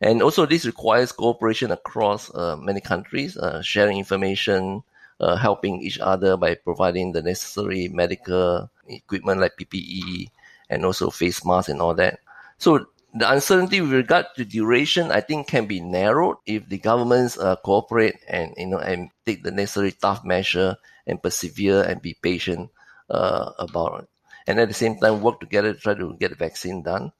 And 0.00 0.22
also, 0.22 0.44
this 0.44 0.66
requires 0.66 1.12
cooperation 1.12 1.70
across 1.70 2.34
uh, 2.34 2.56
many 2.56 2.80
countries, 2.80 3.36
uh, 3.36 3.62
sharing 3.62 3.96
information, 3.96 4.82
uh, 5.20 5.36
helping 5.36 5.80
each 5.80 5.98
other 5.98 6.36
by 6.36 6.56
providing 6.56 7.12
the 7.12 7.22
necessary 7.22 7.88
medical 7.88 8.68
equipment 8.86 9.40
like 9.40 9.56
PPE 9.56 10.28
and 10.68 10.84
also 10.84 11.08
face 11.08 11.44
masks 11.44 11.70
and 11.70 11.80
all 11.80 11.94
that. 11.94 12.20
So 12.58 12.86
the 13.16 13.30
uncertainty 13.32 13.80
with 13.80 13.92
regard 13.92 14.26
to 14.36 14.44
duration, 14.44 15.10
I 15.10 15.22
think, 15.22 15.48
can 15.48 15.66
be 15.66 15.80
narrowed 15.80 16.36
if 16.44 16.68
the 16.68 16.78
governments 16.78 17.38
uh, 17.38 17.56
cooperate 17.56 18.16
and 18.28 18.52
you 18.56 18.66
know 18.66 18.78
and 18.78 19.08
take 19.24 19.42
the 19.42 19.50
necessary 19.50 19.92
tough 19.92 20.22
measure 20.24 20.76
and 21.06 21.22
persevere 21.22 21.82
and 21.82 22.02
be 22.02 22.14
patient 22.20 22.70
uh, 23.08 23.52
about 23.58 24.02
it, 24.02 24.08
and 24.46 24.60
at 24.60 24.68
the 24.68 24.74
same 24.74 24.98
time 24.98 25.22
work 25.22 25.40
together 25.40 25.72
to 25.72 25.80
try 25.80 25.94
to 25.94 26.14
get 26.20 26.28
the 26.30 26.36
vaccine 26.36 26.82
done. 26.82 27.10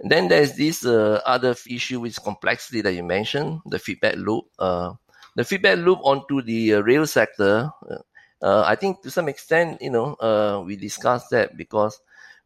And 0.00 0.10
then 0.10 0.28
there's 0.28 0.56
this 0.56 0.84
uh, 0.84 1.20
other 1.24 1.54
issue 1.68 2.00
with 2.00 2.22
complexity 2.22 2.82
that 2.82 2.92
you 2.92 3.02
mentioned, 3.02 3.60
the 3.64 3.78
feedback 3.78 4.16
loop. 4.16 4.44
Uh, 4.58 4.94
the 5.36 5.44
feedback 5.44 5.78
loop 5.78 6.00
onto 6.02 6.42
the 6.42 6.74
uh, 6.74 6.80
rail 6.80 7.06
sector. 7.06 7.70
Uh, 8.42 8.64
I 8.66 8.74
think 8.74 9.02
to 9.02 9.10
some 9.10 9.28
extent, 9.28 9.80
you 9.80 9.90
know, 9.90 10.64
we 10.66 10.76
discussed 10.76 11.30
that 11.30 11.56
because 11.56 12.00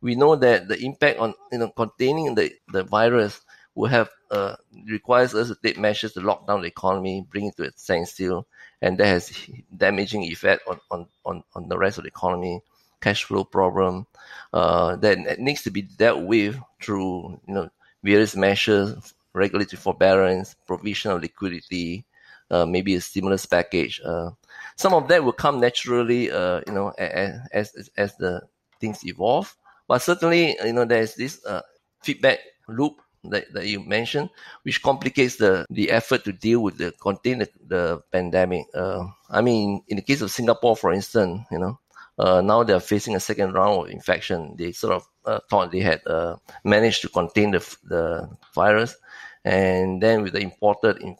we 0.04 0.14
know 0.14 0.36
that 0.36 0.68
the 0.68 0.78
impact 0.84 1.18
on 1.18 1.32
you 1.50 1.58
know 1.58 1.70
containing 1.70 2.34
the, 2.34 2.52
the 2.68 2.84
virus 2.84 3.40
will 3.74 3.88
have 3.88 4.10
uh, 4.30 4.54
requires 4.86 5.34
us 5.34 5.48
to 5.48 5.56
take 5.56 5.78
measures 5.78 6.12
to 6.12 6.20
lock 6.20 6.46
down 6.46 6.60
the 6.60 6.68
economy, 6.68 7.26
bring 7.28 7.46
it 7.46 7.56
to 7.56 7.64
a 7.64 7.70
standstill, 7.74 8.46
and 8.82 8.98
that 8.98 9.06
has 9.06 9.32
damaging 9.74 10.22
effect 10.22 10.62
on, 10.68 10.78
on, 10.90 11.06
on, 11.24 11.42
on 11.54 11.68
the 11.68 11.78
rest 11.78 11.96
of 11.96 12.04
the 12.04 12.08
economy, 12.08 12.60
cash 13.00 13.24
flow 13.24 13.44
problem 13.44 14.06
uh, 14.52 14.94
that 14.96 15.40
needs 15.40 15.62
to 15.62 15.70
be 15.70 15.82
dealt 15.82 16.22
with 16.22 16.60
through 16.82 17.40
you 17.48 17.54
know 17.54 17.70
various 18.02 18.36
measures, 18.36 19.14
regulatory 19.32 19.80
forbearance, 19.80 20.54
provision 20.66 21.12
of 21.12 21.22
liquidity, 21.22 22.04
uh, 22.50 22.66
maybe 22.66 22.94
a 22.94 23.00
stimulus 23.00 23.46
package. 23.46 24.02
Uh, 24.04 24.30
some 24.76 24.92
of 24.92 25.08
that 25.08 25.24
will 25.24 25.32
come 25.32 25.60
naturally, 25.60 26.30
uh, 26.30 26.60
you 26.66 26.74
know, 26.74 26.90
as, 26.90 27.72
as 27.72 27.90
as 27.96 28.16
the 28.16 28.42
things 28.78 29.02
evolve. 29.06 29.56
But 29.86 30.02
certainly, 30.02 30.56
you 30.64 30.72
know, 30.72 30.84
there's 30.84 31.14
this 31.14 31.44
uh, 31.44 31.62
feedback 32.02 32.38
loop 32.68 33.00
that, 33.24 33.52
that 33.52 33.66
you 33.66 33.80
mentioned, 33.80 34.30
which 34.62 34.82
complicates 34.82 35.36
the, 35.36 35.66
the 35.70 35.90
effort 35.90 36.24
to 36.24 36.32
deal 36.32 36.60
with 36.60 36.78
the 36.78 36.92
contain 36.92 37.38
the, 37.38 37.48
the 37.66 38.00
pandemic. 38.12 38.66
Uh, 38.74 39.06
I 39.30 39.40
mean, 39.40 39.82
in 39.88 39.96
the 39.96 40.02
case 40.02 40.20
of 40.20 40.30
Singapore, 40.30 40.76
for 40.76 40.92
instance, 40.92 41.46
you 41.50 41.58
know, 41.58 41.78
uh, 42.18 42.40
now 42.40 42.62
they're 42.62 42.80
facing 42.80 43.16
a 43.16 43.20
second 43.20 43.52
round 43.52 43.86
of 43.86 43.90
infection. 43.90 44.54
They 44.56 44.72
sort 44.72 44.94
of 44.94 45.06
uh, 45.24 45.40
thought 45.50 45.72
they 45.72 45.80
had 45.80 46.06
uh, 46.06 46.36
managed 46.64 47.02
to 47.02 47.08
contain 47.08 47.52
the, 47.52 47.76
the 47.84 48.28
virus, 48.54 48.96
and 49.44 50.02
then 50.02 50.22
with 50.22 50.32
the 50.32 50.40
imported 50.40 50.98
in, 50.98 51.16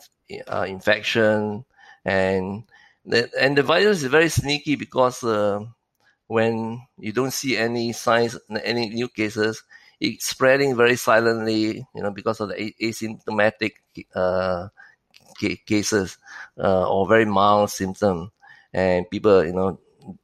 uh, 0.48 0.64
infection 0.68 1.64
and 2.04 2.64
the, 3.04 3.30
and 3.38 3.56
the 3.56 3.62
virus 3.62 4.02
is 4.02 4.10
very 4.10 4.28
sneaky 4.28 4.76
because 4.76 5.22
uh, 5.24 5.60
when 6.26 6.82
you 6.98 7.12
don't 7.12 7.32
see 7.32 7.56
any 7.56 7.92
signs, 7.92 8.38
any 8.64 8.88
new 8.90 9.08
cases, 9.08 9.62
it's 10.00 10.26
spreading 10.26 10.76
very 10.76 10.96
silently, 10.96 11.86
you 11.94 12.02
know, 12.02 12.10
because 12.10 12.40
of 12.40 12.48
the 12.50 12.74
asymptomatic 12.80 13.72
uh, 14.14 14.68
cases 15.66 16.18
uh, 16.58 16.88
or 16.88 17.06
very 17.06 17.24
mild 17.24 17.70
symptom, 17.70 18.30
and 18.72 19.08
people, 19.10 19.44
you 19.44 19.52
know, 19.52 19.78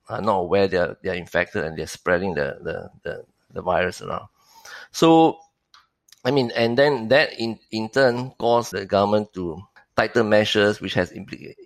are 0.08 0.20
not 0.20 0.38
aware 0.38 0.68
they're 0.68 0.96
they're 1.02 1.14
infected 1.14 1.64
and 1.64 1.76
they're 1.78 1.86
spreading 1.86 2.34
the 2.34 2.58
the 2.62 2.90
the, 3.02 3.24
the 3.52 3.62
virus 3.62 4.02
around. 4.02 4.26
So, 4.92 5.38
I 6.24 6.30
mean, 6.30 6.50
and 6.56 6.76
then 6.78 7.08
that 7.08 7.38
in 7.38 7.58
in 7.70 7.88
turn 7.90 8.32
caused 8.38 8.72
the 8.72 8.86
government 8.86 9.32
to 9.34 9.62
tighten 9.96 10.28
measures, 10.28 10.80
which 10.80 10.94
has 10.94 11.12
implicated 11.12 11.56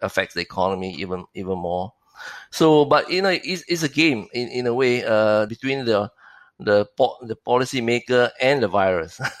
affects 0.00 0.34
the 0.34 0.40
economy 0.40 0.94
even 0.94 1.24
even 1.34 1.58
more. 1.58 1.92
So, 2.50 2.84
but 2.84 3.10
you 3.10 3.22
know, 3.22 3.30
it's, 3.30 3.64
it's 3.68 3.82
a 3.82 3.88
game 3.88 4.28
in, 4.32 4.48
in 4.48 4.66
a 4.66 4.74
way 4.74 5.04
uh, 5.04 5.46
between 5.46 5.84
the 5.84 6.10
the 6.60 6.86
po- 6.96 7.18
the 7.22 7.36
policy 7.36 7.80
maker 7.80 8.30
and 8.40 8.62
the 8.62 8.68
virus, 8.68 9.20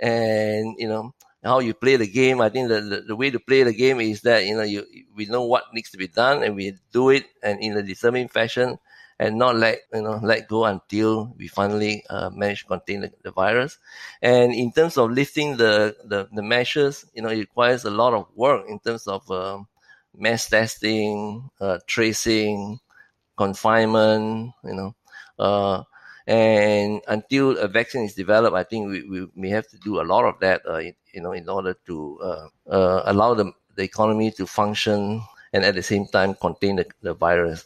and 0.00 0.74
you 0.76 0.88
know 0.88 1.14
how 1.44 1.60
you 1.60 1.74
play 1.74 1.96
the 1.96 2.06
game. 2.06 2.40
I 2.40 2.48
think 2.48 2.68
the, 2.68 2.80
the, 2.80 3.00
the, 3.02 3.16
way 3.16 3.30
to 3.30 3.38
play 3.38 3.62
the 3.62 3.74
game 3.74 4.00
is 4.00 4.22
that 4.22 4.44
you 4.44 4.56
know 4.56 4.62
you 4.62 4.84
we 5.14 5.26
know 5.26 5.44
what 5.44 5.64
needs 5.72 5.90
to 5.90 5.98
be 5.98 6.08
done 6.08 6.42
and 6.42 6.56
we 6.56 6.74
do 6.92 7.10
it 7.10 7.26
and 7.42 7.60
in 7.60 7.76
a 7.76 7.82
determined 7.82 8.30
fashion 8.30 8.78
and 9.18 9.38
not 9.38 9.56
let 9.56 9.78
you 9.92 10.02
know 10.02 10.18
let 10.22 10.48
go 10.48 10.64
until 10.64 11.32
we 11.38 11.46
finally 11.48 12.04
uh, 12.10 12.30
manage 12.30 12.62
to 12.62 12.66
contain 12.66 13.02
the, 13.02 13.12
the, 13.22 13.30
virus. 13.30 13.78
And 14.22 14.52
in 14.52 14.72
terms 14.72 14.96
of 14.96 15.10
lifting 15.10 15.56
the, 15.56 15.96
the, 16.04 16.28
the 16.32 16.42
measures, 16.42 17.06
you 17.14 17.22
know, 17.22 17.28
it 17.28 17.38
requires 17.38 17.84
a 17.84 17.90
lot 17.90 18.14
of 18.14 18.26
work 18.34 18.66
in 18.68 18.80
terms 18.80 19.06
of 19.06 19.30
um, 19.30 19.68
mass 20.16 20.48
testing, 20.48 21.50
uh, 21.60 21.78
tracing, 21.86 22.78
confinement, 23.36 24.52
you 24.64 24.74
know. 24.74 24.94
Uh, 25.38 25.82
and 26.26 27.02
until 27.06 27.58
a 27.58 27.68
vaccine 27.68 28.04
is 28.04 28.14
developed, 28.14 28.56
I 28.56 28.64
think 28.64 28.88
we, 28.88 29.08
we 29.08 29.26
may 29.34 29.50
have 29.50 29.68
to 29.68 29.78
do 29.78 30.00
a 30.00 30.02
lot 30.02 30.24
of 30.24 30.40
that, 30.40 30.62
uh, 30.66 30.78
you 30.78 31.20
know, 31.20 31.32
in 31.32 31.48
order 31.48 31.74
to 31.86 32.18
uh, 32.22 32.48
uh, 32.70 33.02
allow 33.06 33.34
the, 33.34 33.52
the 33.76 33.82
economy 33.82 34.30
to 34.32 34.46
function 34.46 35.22
and 35.52 35.64
at 35.64 35.74
the 35.74 35.82
same 35.82 36.06
time 36.06 36.34
contain 36.34 36.76
the, 36.76 36.86
the 37.02 37.14
virus. 37.14 37.64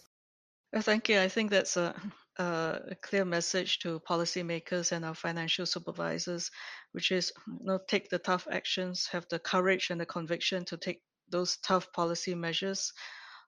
Thank 0.75 1.09
you. 1.09 1.21
I 1.21 1.29
think 1.29 1.51
that's 1.51 1.77
a, 1.77 1.95
a 2.39 2.97
clear 3.01 3.25
message 3.25 3.79
to 3.81 4.01
policymakers 4.01 4.93
and 4.93 5.05
our 5.05 5.15
financial 5.15 5.65
supervisors, 5.65 6.51
which 6.93 7.13
is 7.13 7.33
you 7.47 7.61
know, 7.63 7.79
take 7.89 8.11
the 8.11 8.19
tough 8.19 8.47
actions, 8.51 9.09
have 9.13 9.27
the 9.31 9.39
courage 9.39 9.89
and 9.91 10.01
the 10.01 10.07
conviction 10.07 10.65
to 10.67 10.77
take 10.77 11.01
those 11.31 11.57
tough 11.59 11.93
policy 11.93 12.35
measures 12.35 12.93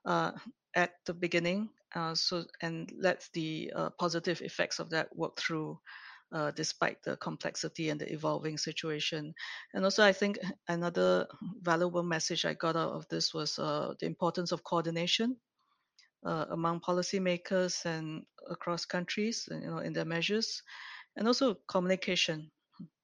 uh, 0.05 0.33
at 0.75 0.93
the 1.07 1.15
beginning, 1.15 1.69
uh, 1.95 2.15
so 2.15 2.45
and 2.63 2.91
let 2.99 3.29
the 3.35 3.73
uh, 3.75 3.91
positive 3.99 4.41
effects 4.43 4.79
of 4.79 4.91
that 4.91 5.09
work 5.17 5.39
through. 5.39 5.79
Uh, 6.33 6.53
despite 6.53 7.03
the 7.03 7.17
complexity 7.17 7.91
and 7.91 8.01
the 8.01 8.13
evolving 8.13 8.57
situation. 8.57 9.35
And 9.75 9.83
also, 9.85 10.05
I 10.05 10.13
think 10.13 10.39
another 10.69 11.27
valuable 11.61 12.05
message 12.05 12.45
I 12.45 12.55
got 12.55 12.77
out 12.77 12.93
of 12.93 13.09
this 13.09 13.35
was 13.35 13.59
uh, 13.59 13.95
the 13.99 14.07
importance 14.07 14.53
of 14.53 14.63
coordination 14.63 15.37
among 16.25 16.81
policymakers 16.81 17.85
and 17.85 18.25
across 18.51 18.85
countries, 18.85 19.49
you 19.51 19.61
know, 19.71 19.79
in 19.79 19.93
their 19.93 20.05
measures, 20.05 20.63
and 21.17 21.27
also 21.27 21.57
communication 21.69 22.51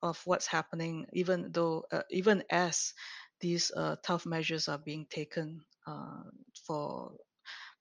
of 0.02 0.20
what's 0.24 0.46
happening, 0.46 1.06
even 1.12 1.50
though, 1.52 1.84
uh, 1.92 2.02
even 2.10 2.42
as 2.50 2.92
these 3.40 3.70
uh, 3.77 3.96
tough 4.03 4.27
measures 4.27 4.68
are 4.68 4.79
being 4.79 5.07
taken 5.11 5.61
uh, 5.87 6.22
for 6.66 7.12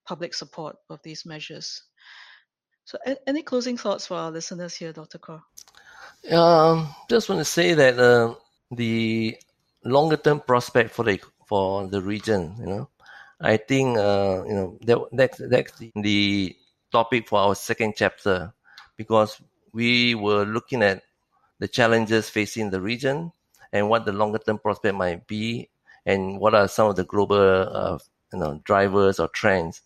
public 0.06 0.34
support 0.34 0.78
of 0.90 1.00
these 1.04 1.26
measures. 1.26 1.84
So, 2.86 2.98
any 3.26 3.42
closing 3.42 3.78
thoughts 3.78 4.08
for 4.08 4.16
our 4.16 4.32
listeners 4.32 4.76
here, 4.76 4.94
Dr. 4.94 5.18
Khor? 5.18 5.42
Um, 6.32 6.94
just 7.10 7.30
want 7.30 7.40
to 7.40 7.46
say 7.46 7.74
that 7.74 7.98
uh, 7.98 8.36
the 8.72 9.38
longer 9.84 10.18
term 10.18 10.40
prospect 10.40 10.92
for 10.92 11.04
the 11.04 11.20
for 11.48 11.88
the 11.88 12.02
region, 12.02 12.56
you 12.60 12.66
know, 12.66 12.90
I 13.40 13.58
think 13.58 13.98
uh, 13.98 14.44
you 14.48 14.54
know 14.54 14.78
that 14.86 14.98
that's 15.12 15.38
that's 15.50 15.74
the 15.96 16.56
topic 16.92 17.28
for 17.28 17.40
our 17.40 17.56
second 17.56 17.94
chapter 17.98 18.54
because 18.98 19.42
we 19.74 20.16
were 20.16 20.46
looking 20.46 20.84
at 20.84 21.04
the 21.60 21.68
challenges 21.68 22.30
facing 22.30 22.70
the 22.70 22.82
region 22.82 23.32
and 23.76 23.90
what 23.90 24.06
the 24.06 24.14
longer 24.14 24.40
term 24.40 24.58
prospect 24.58 24.96
might 24.96 25.28
be 25.28 25.70
and 26.06 26.40
what 26.40 26.56
are 26.56 26.68
some 26.68 26.88
of 26.88 26.96
the 26.96 27.04
global 27.04 27.36
uh, 27.38 27.98
you 28.32 28.40
know 28.40 28.62
drivers 28.64 29.20
or 29.20 29.28
trends. 29.28 29.82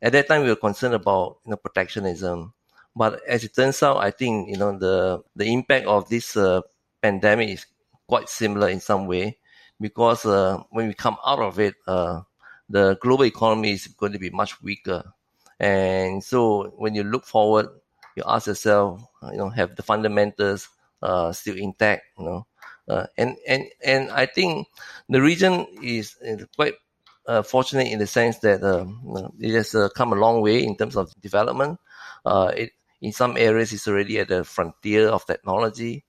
At 0.00 0.12
that 0.12 0.28
time, 0.28 0.42
we 0.42 0.48
were 0.48 0.56
concerned 0.56 0.94
about 0.94 1.38
you 1.44 1.50
know 1.50 1.56
protectionism, 1.56 2.54
but 2.94 3.20
as 3.26 3.42
it 3.42 3.54
turns 3.54 3.82
out, 3.82 3.96
I 3.98 4.12
think 4.12 4.48
you 4.48 4.56
know 4.56 4.78
the 4.78 5.22
the 5.34 5.52
impact 5.52 5.86
of 5.86 6.08
this 6.08 6.36
uh, 6.36 6.60
pandemic 7.02 7.50
is 7.50 7.66
quite 8.06 8.28
similar 8.28 8.68
in 8.68 8.78
some 8.78 9.06
way 9.08 9.38
because 9.80 10.24
uh, 10.24 10.62
when 10.70 10.86
we 10.86 10.94
come 10.94 11.16
out 11.26 11.40
of 11.40 11.58
it, 11.58 11.74
uh, 11.88 12.20
the 12.68 12.96
global 13.00 13.24
economy 13.24 13.72
is 13.72 13.88
going 13.88 14.12
to 14.12 14.20
be 14.20 14.30
much 14.30 14.62
weaker, 14.62 15.02
and 15.58 16.22
so 16.22 16.72
when 16.78 16.94
you 16.94 17.02
look 17.02 17.24
forward, 17.26 17.66
you 18.14 18.22
ask 18.24 18.46
yourself, 18.46 19.02
you 19.32 19.38
know, 19.38 19.48
have 19.48 19.74
the 19.74 19.82
fundamentals 19.82 20.68
uh, 21.02 21.32
still 21.32 21.56
intact, 21.56 22.04
you 22.18 22.24
know, 22.24 22.46
uh, 22.88 23.06
and 23.16 23.36
and 23.46 23.64
and 23.84 24.10
I 24.10 24.26
think 24.26 24.66
the 25.08 25.22
region 25.22 25.66
is 25.82 26.16
quite 26.56 26.74
uh, 27.26 27.42
fortunate 27.42 27.88
in 27.88 27.98
the 27.98 28.06
sense 28.06 28.38
that 28.38 28.62
um, 28.62 29.32
it 29.38 29.54
has 29.54 29.74
uh, 29.74 29.88
come 29.90 30.12
a 30.12 30.16
long 30.16 30.40
way 30.40 30.62
in 30.64 30.76
terms 30.76 30.96
of 30.96 31.12
development. 31.20 31.78
Uh, 32.24 32.52
it, 32.56 32.70
in 33.00 33.12
some 33.12 33.36
areas, 33.36 33.72
it's 33.72 33.88
already 33.88 34.18
at 34.20 34.28
the 34.28 34.44
frontier 34.44 35.08
of 35.08 35.26
technology, 35.26 36.04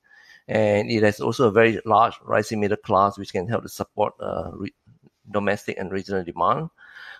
and 0.46 0.90
it 0.90 1.02
has 1.02 1.20
also 1.20 1.48
a 1.48 1.52
very 1.52 1.80
large 1.84 2.14
rising 2.22 2.60
middle 2.60 2.76
class, 2.76 3.18
which 3.18 3.32
can 3.32 3.48
help 3.48 3.62
to 3.62 3.68
support 3.68 4.14
uh, 4.20 4.50
re- 4.52 4.74
domestic 5.30 5.76
and 5.78 5.90
regional 5.92 6.24
demand. 6.24 6.68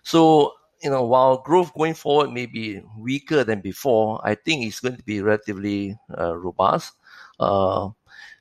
So 0.03 0.53
you 0.83 0.91
know, 0.91 1.03
while 1.05 1.39
growth 1.39 1.73
going 1.75 1.95
forward 1.95 2.31
may 2.31 2.47
be 2.47 2.83
weaker 2.99 3.43
than 3.43 3.61
before, 3.61 4.21
I 4.23 4.35
think 4.35 4.65
it's 4.67 4.81
going 4.81 4.97
to 4.97 5.03
be 5.03 5.23
relatively 5.23 5.99
uh, 6.17 6.37
robust. 6.37 6.93
Uh, 7.41 7.89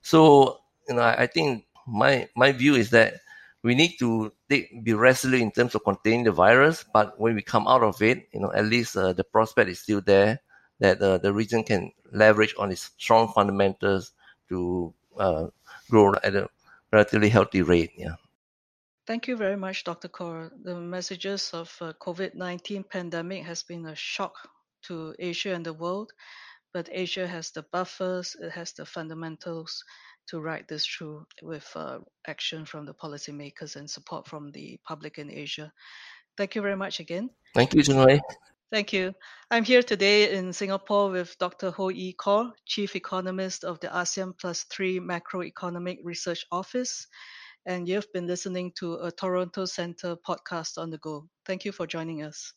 so 0.02 0.60
you 0.88 0.96
know, 0.96 1.02
I, 1.02 1.24
I 1.24 1.28
think 1.28 1.66
my 1.88 2.28
my 2.36 2.52
view 2.52 2.76
is 2.76 2.90
that 2.92 3.22
we 3.64 3.76
need 3.76 3.98
to 4.00 4.32
take, 4.50 4.84
be 4.84 4.94
resolute 4.94 5.42
in 5.42 5.52
terms 5.52 5.74
of 5.74 5.84
containing 5.84 6.26
the 6.26 6.32
virus. 6.32 6.84
But 6.84 7.20
when 7.20 7.36
we 7.36 7.42
come 7.42 7.68
out 7.68 7.82
of 7.82 8.02
it, 8.02 8.28
you 8.34 8.42
know, 8.42 8.52
at 8.52 8.66
least 8.66 8.98
uh, 8.98 9.14
the 9.14 9.24
prospect 9.24 9.70
is 9.70 9.80
still 9.80 10.02
there 10.02 10.40
that 10.80 11.02
uh, 11.02 11.18
the 11.18 11.32
region 11.32 11.64
can 11.64 11.92
leverage 12.12 12.54
on 12.58 12.72
its 12.72 12.92
strong 12.98 13.32
fundamentals 13.32 14.12
to 14.50 14.94
uh, 15.18 15.48
grow 15.90 16.14
at 16.24 16.36
a 16.36 16.50
relatively 16.92 17.30
healthy 17.30 17.62
rate. 17.62 17.92
Yeah. 17.98 18.16
Thank 19.08 19.28
you 19.28 19.36
very 19.38 19.58
much, 19.58 19.84
Dr. 19.84 20.08
Khor. 20.08 20.52
The 20.64 20.76
messages 20.76 21.52
of 21.54 21.76
uh, 21.82 21.94
COVID-19 22.02 22.90
pandemic 22.90 23.44
has 23.44 23.64
been 23.64 23.86
a 23.86 23.96
shock 23.96 24.36
to 24.84 25.14
Asia 25.20 25.54
and 25.54 25.66
the 25.66 25.74
world, 25.74 26.12
but 26.74 26.90
Asia 26.92 27.28
has 27.28 27.52
the 27.52 27.64
buffers, 27.64 28.36
it 28.40 28.52
has 28.52 28.74
the 28.74 28.86
fundamentals 28.86 29.84
to 30.28 30.40
ride 30.40 30.66
this 30.68 30.86
through 30.86 31.26
with 31.42 31.70
uh, 31.76 32.00
action 32.28 32.66
from 32.66 32.86
the 32.86 32.94
policymakers 32.94 33.76
and 33.76 33.90
support 33.90 34.28
from 34.28 34.52
the 34.52 34.80
public 34.86 35.18
in 35.18 35.30
Asia. 35.30 35.72
Thank 36.38 36.56
you 36.56 36.62
very 36.62 36.76
much 36.76 37.00
again. 37.00 37.30
Thank 37.54 37.74
you, 37.74 37.82
Junwei. 37.82 38.20
Thank 38.72 38.92
you. 38.92 39.14
I'm 39.52 39.64
here 39.64 39.84
today 39.84 40.36
in 40.36 40.52
Singapore 40.52 41.12
with 41.12 41.38
Dr. 41.38 41.70
Hoe 41.70 41.92
Ee 41.92 42.14
Khor, 42.14 42.54
Chief 42.66 42.96
Economist 42.96 43.64
of 43.64 43.80
the 43.82 43.88
ASEAN 43.90 44.34
Plus 44.40 44.64
3 44.64 45.00
Macroeconomic 45.00 46.00
Research 46.04 46.44
Office. 46.52 47.06
And 47.68 47.88
you've 47.88 48.12
been 48.14 48.26
listening 48.26 48.72
to 48.80 48.96
a 48.96 49.12
Toronto 49.12 49.66
Centre 49.66 50.16
podcast 50.28 50.80
on 50.80 50.90
the 50.90 50.98
go. 50.98 51.28
Thank 51.46 51.66
you 51.66 51.72
for 51.72 51.86
joining 51.86 52.24
us. 52.24 52.52